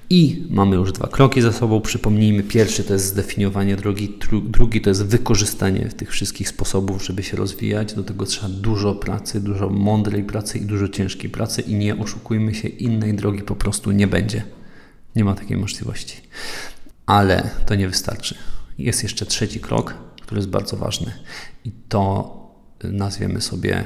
I 0.10 0.43
mamy 0.49 0.76
już 0.76 0.91
dwa 0.91 1.08
kroki 1.08 1.41
za 1.41 1.51
sobą. 1.51 1.82
Przypomnijmy, 1.82 2.43
pierwszy 2.43 2.84
to 2.84 2.93
jest 2.93 3.06
zdefiniowanie 3.06 3.76
drogi, 3.76 4.14
drugi 4.43 4.82
to 4.82 4.89
jest 4.89 5.06
wykorzystanie 5.06 5.89
tych 5.97 6.12
wszystkich 6.12 6.49
sposobów, 6.49 7.06
żeby 7.06 7.24
się 7.24 7.38
rozwijać. 7.38 7.93
Do 7.93 8.04
tego 8.04 8.26
trzeba 8.26 8.49
dużo 8.49 8.95
pracy, 8.95 9.41
dużo 9.41 9.70
mądrej 9.70 10.24
pracy 10.24 10.58
i 10.58 10.62
dużo 10.62 10.88
ciężkiej 10.88 11.30
pracy 11.30 11.62
i 11.62 11.76
nie 11.76 11.99
oszukujmy 11.99 12.56
się, 12.56 12.68
innej 12.68 13.14
drogi 13.14 13.41
po 13.41 13.56
prostu 13.56 13.91
nie 13.91 14.08
będzie. 14.08 14.43
Nie 15.16 15.24
ma 15.24 15.36
takiej 15.36 15.57
możliwości. 15.57 16.22
Ale 17.05 17.49
to 17.66 17.76
nie 17.76 17.88
wystarczy. 17.88 18.36
Jest 18.78 19.03
jeszcze 19.03 19.26
trzeci 19.26 19.59
krok, 19.59 19.93
który 20.22 20.39
jest 20.39 20.49
bardzo 20.49 20.78
ważny 20.78 21.14
i 21.66 21.72
to 21.89 22.34
nazwiemy 22.84 23.41
sobie 23.41 23.86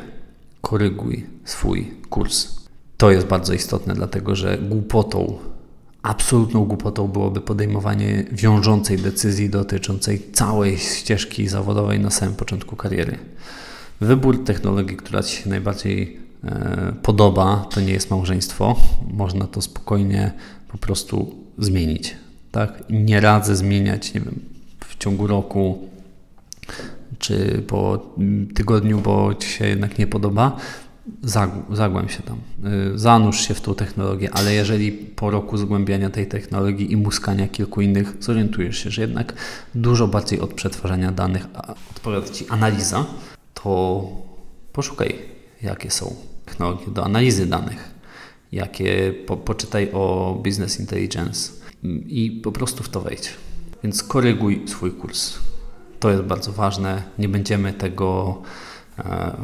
koryguj 0.62 1.26
swój 1.46 1.92
kurs. 2.10 2.48
To 2.98 3.12
jest 3.12 3.28
bardzo 3.28 3.54
istotne, 3.54 3.94
dlatego 3.94 4.36
że 4.36 4.58
głupotą 4.58 5.38
absolutną 6.08 6.66
głupotą 6.66 7.08
byłoby 7.08 7.42
podejmowanie 7.42 8.26
wiążącej 8.32 8.98
decyzji 8.98 9.50
dotyczącej 9.50 10.32
całej 10.34 10.78
ścieżki 10.78 11.48
zawodowej 11.48 12.00
na 12.00 12.10
samym 12.10 12.36
początku 12.36 12.76
kariery. 12.76 13.18
Wybór 14.02 14.44
technologii, 14.44 14.98
która 14.98 15.24
Ci 15.24 15.44
się 15.44 15.50
najbardziej 15.50 16.20
e, 16.44 16.94
podoba, 17.04 17.66
to 17.70 17.82
nie 17.82 17.94
jest 17.94 18.12
małżeństwo. 18.12 18.76
Można 19.14 19.48
to 19.48 19.62
spokojnie 19.62 20.32
po 20.68 20.78
prostu 20.78 21.36
zmienić. 21.58 22.16
Tak? 22.52 22.84
Nie 22.90 23.20
radzę 23.20 23.56
zmieniać 23.56 24.14
nie 24.14 24.22
wiem, 24.22 24.40
w 24.88 24.98
ciągu 24.98 25.28
roku 25.28 25.90
czy 27.20 27.64
po 27.68 28.14
tygodniu, 28.56 29.02
bo 29.02 29.34
Ci 29.36 29.50
się 29.50 29.68
jednak 29.68 30.00
nie 30.00 30.08
podoba 30.08 30.58
zagłęb 31.72 32.12
się 32.12 32.24
tam, 32.24 32.38
y, 32.96 33.00
zanurz 33.00 33.48
się 33.48 33.54
w 33.54 33.62
tą 33.62 33.76
technologię, 33.76 34.30
ale 34.34 34.54
jeżeli 34.54 34.92
po 34.92 35.30
roku 35.30 35.58
zgłębiania 35.58 36.10
tej 36.10 36.28
technologii 36.28 36.92
i 36.92 36.98
muskania 36.98 37.48
kilku 37.48 37.82
innych 37.82 38.14
zorientujesz 38.20 38.78
się, 38.78 38.92
że 38.92 39.02
jednak 39.02 39.34
dużo 39.76 40.08
bardziej 40.08 40.40
od 40.40 40.54
przetwarzania 40.54 41.12
danych 41.12 41.48
odpowiada 41.92 42.30
Ci 42.30 42.50
analiza, 42.50 43.06
to 43.54 44.04
poszukaj, 44.74 45.16
jakie 45.62 45.92
są 45.92 46.16
technologie 46.46 46.86
do 46.88 47.06
analizy 47.06 47.46
danych, 47.46 47.90
jakie 48.52 49.14
po, 49.26 49.38
poczytaj 49.38 49.92
o 49.94 50.36
business 50.44 50.80
intelligence 50.80 51.52
i 52.08 52.32
po 52.44 52.52
prostu 52.52 52.84
w 52.84 52.90
to 52.90 53.02
wejdź. 53.02 53.30
Więc 53.84 54.04
koryguj 54.04 54.64
swój 54.68 54.92
kurs. 54.92 55.34
To 56.00 56.10
jest 56.10 56.24
bardzo 56.24 56.52
ważne. 56.52 57.04
Nie 57.20 57.30
będziemy 57.30 57.74
tego 57.74 58.42
E, 59.00 59.36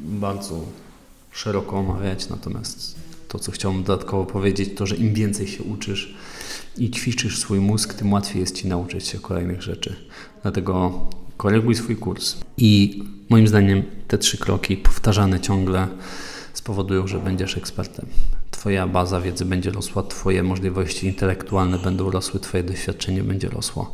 bardzo 0.00 0.64
szeroko 1.32 1.78
omawiać, 1.78 2.28
natomiast 2.28 2.96
to, 3.28 3.38
co 3.38 3.52
chciałbym 3.52 3.82
dodatkowo 3.82 4.24
powiedzieć, 4.24 4.70
to, 4.74 4.86
że 4.86 4.96
im 4.96 5.14
więcej 5.14 5.48
się 5.48 5.62
uczysz 5.62 6.14
i 6.78 6.90
ćwiczysz 6.90 7.38
swój 7.38 7.60
mózg, 7.60 7.94
tym 7.94 8.12
łatwiej 8.12 8.40
jest 8.40 8.56
Ci 8.56 8.68
nauczyć 8.68 9.06
się 9.06 9.18
kolejnych 9.18 9.62
rzeczy. 9.62 9.96
Dlatego 10.42 11.00
koryguj 11.36 11.74
swój 11.74 11.96
kurs. 11.96 12.36
I 12.56 13.02
moim 13.28 13.48
zdaniem 13.48 13.82
te 14.08 14.18
trzy 14.18 14.38
kroki 14.38 14.76
powtarzane 14.76 15.40
ciągle 15.40 15.88
spowodują, 16.58 17.06
że 17.06 17.18
będziesz 17.18 17.56
ekspertem. 17.56 18.06
Twoja 18.50 18.86
baza 18.86 19.20
wiedzy 19.20 19.44
będzie 19.44 19.70
rosła, 19.70 20.02
Twoje 20.02 20.42
możliwości 20.42 21.06
intelektualne 21.06 21.78
będą 21.78 22.10
rosły, 22.10 22.40
Twoje 22.40 22.62
doświadczenie 22.62 23.22
będzie 23.22 23.48
rosło. 23.48 23.92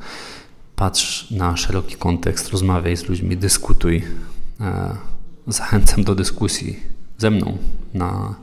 Patrz 0.77 1.31
na 1.31 1.57
szeroki 1.57 1.97
kontekst, 1.97 2.49
rozmawiaj 2.49 2.97
z 2.97 3.09
ludźmi, 3.09 3.37
dyskutuj, 3.37 4.03
E, 4.63 4.97
zachęcam 5.47 6.05
do 6.05 6.15
dyskusji 6.15 6.81
ze 7.19 7.31
mną 7.31 7.59
na 7.95 8.35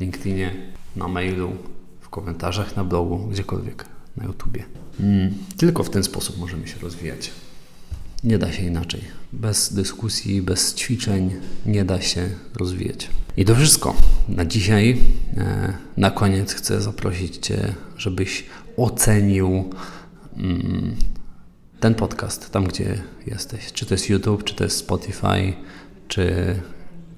LinkedInie, 0.00 0.54
na 0.96 1.08
mailu, 1.08 1.52
w 2.00 2.08
komentarzach 2.08 2.76
na 2.76 2.84
blogu, 2.84 3.18
gdziekolwiek 3.18 3.84
na 4.16 4.24
YouTubie. 4.24 4.64
Mm, 5.00 5.34
tylko 5.56 5.84
w 5.84 5.90
ten 5.90 6.02
sposób 6.04 6.38
możemy 6.38 6.68
się 6.68 6.78
rozwijać. 6.78 7.30
Nie 8.24 8.38
da 8.38 8.52
się 8.52 8.62
inaczej. 8.62 9.00
Bez 9.32 9.72
dyskusji, 9.72 10.42
bez 10.42 10.74
ćwiczeń 10.74 11.34
nie 11.66 11.84
da 11.84 12.00
się 12.00 12.30
rozwijać. 12.54 13.10
I 13.36 13.44
to 13.44 13.54
wszystko 13.54 13.96
na 14.28 14.44
dzisiaj. 14.44 14.98
E, 15.36 15.72
na 15.96 16.10
koniec 16.10 16.54
chcę 16.54 16.80
zaprosić 16.80 17.36
Cię, 17.36 17.74
żebyś 17.96 18.44
ocenił 18.76 19.70
mm, 20.36 20.96
ten 21.80 21.94
podcast 21.94 22.50
tam, 22.50 22.64
gdzie 22.64 22.98
jesteś. 23.26 23.72
Czy 23.72 23.86
to 23.86 23.94
jest 23.94 24.08
YouTube, 24.08 24.44
czy 24.44 24.54
to 24.54 24.64
jest 24.64 24.76
Spotify, 24.76 25.52
czy 26.08 26.54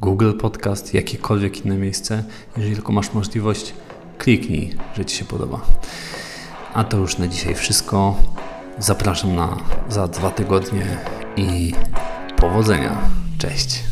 Google 0.00 0.32
Podcast, 0.32 0.94
jakiekolwiek 0.94 1.64
inne 1.64 1.76
miejsce. 1.76 2.24
Jeżeli 2.56 2.74
tylko 2.74 2.92
masz 2.92 3.12
możliwość, 3.12 3.74
kliknij, 4.18 4.74
że 4.96 5.04
Ci 5.04 5.16
się 5.16 5.24
podoba. 5.24 5.60
A 6.74 6.84
to 6.84 6.96
już 6.96 7.18
na 7.18 7.28
dzisiaj 7.28 7.54
wszystko. 7.54 8.22
Zapraszam 8.80 9.36
na 9.36 9.56
za 9.88 10.08
dwa 10.08 10.30
tygodnie 10.30 10.86
i 11.36 11.74
powodzenia. 12.36 12.98
Cześć. 13.38 13.89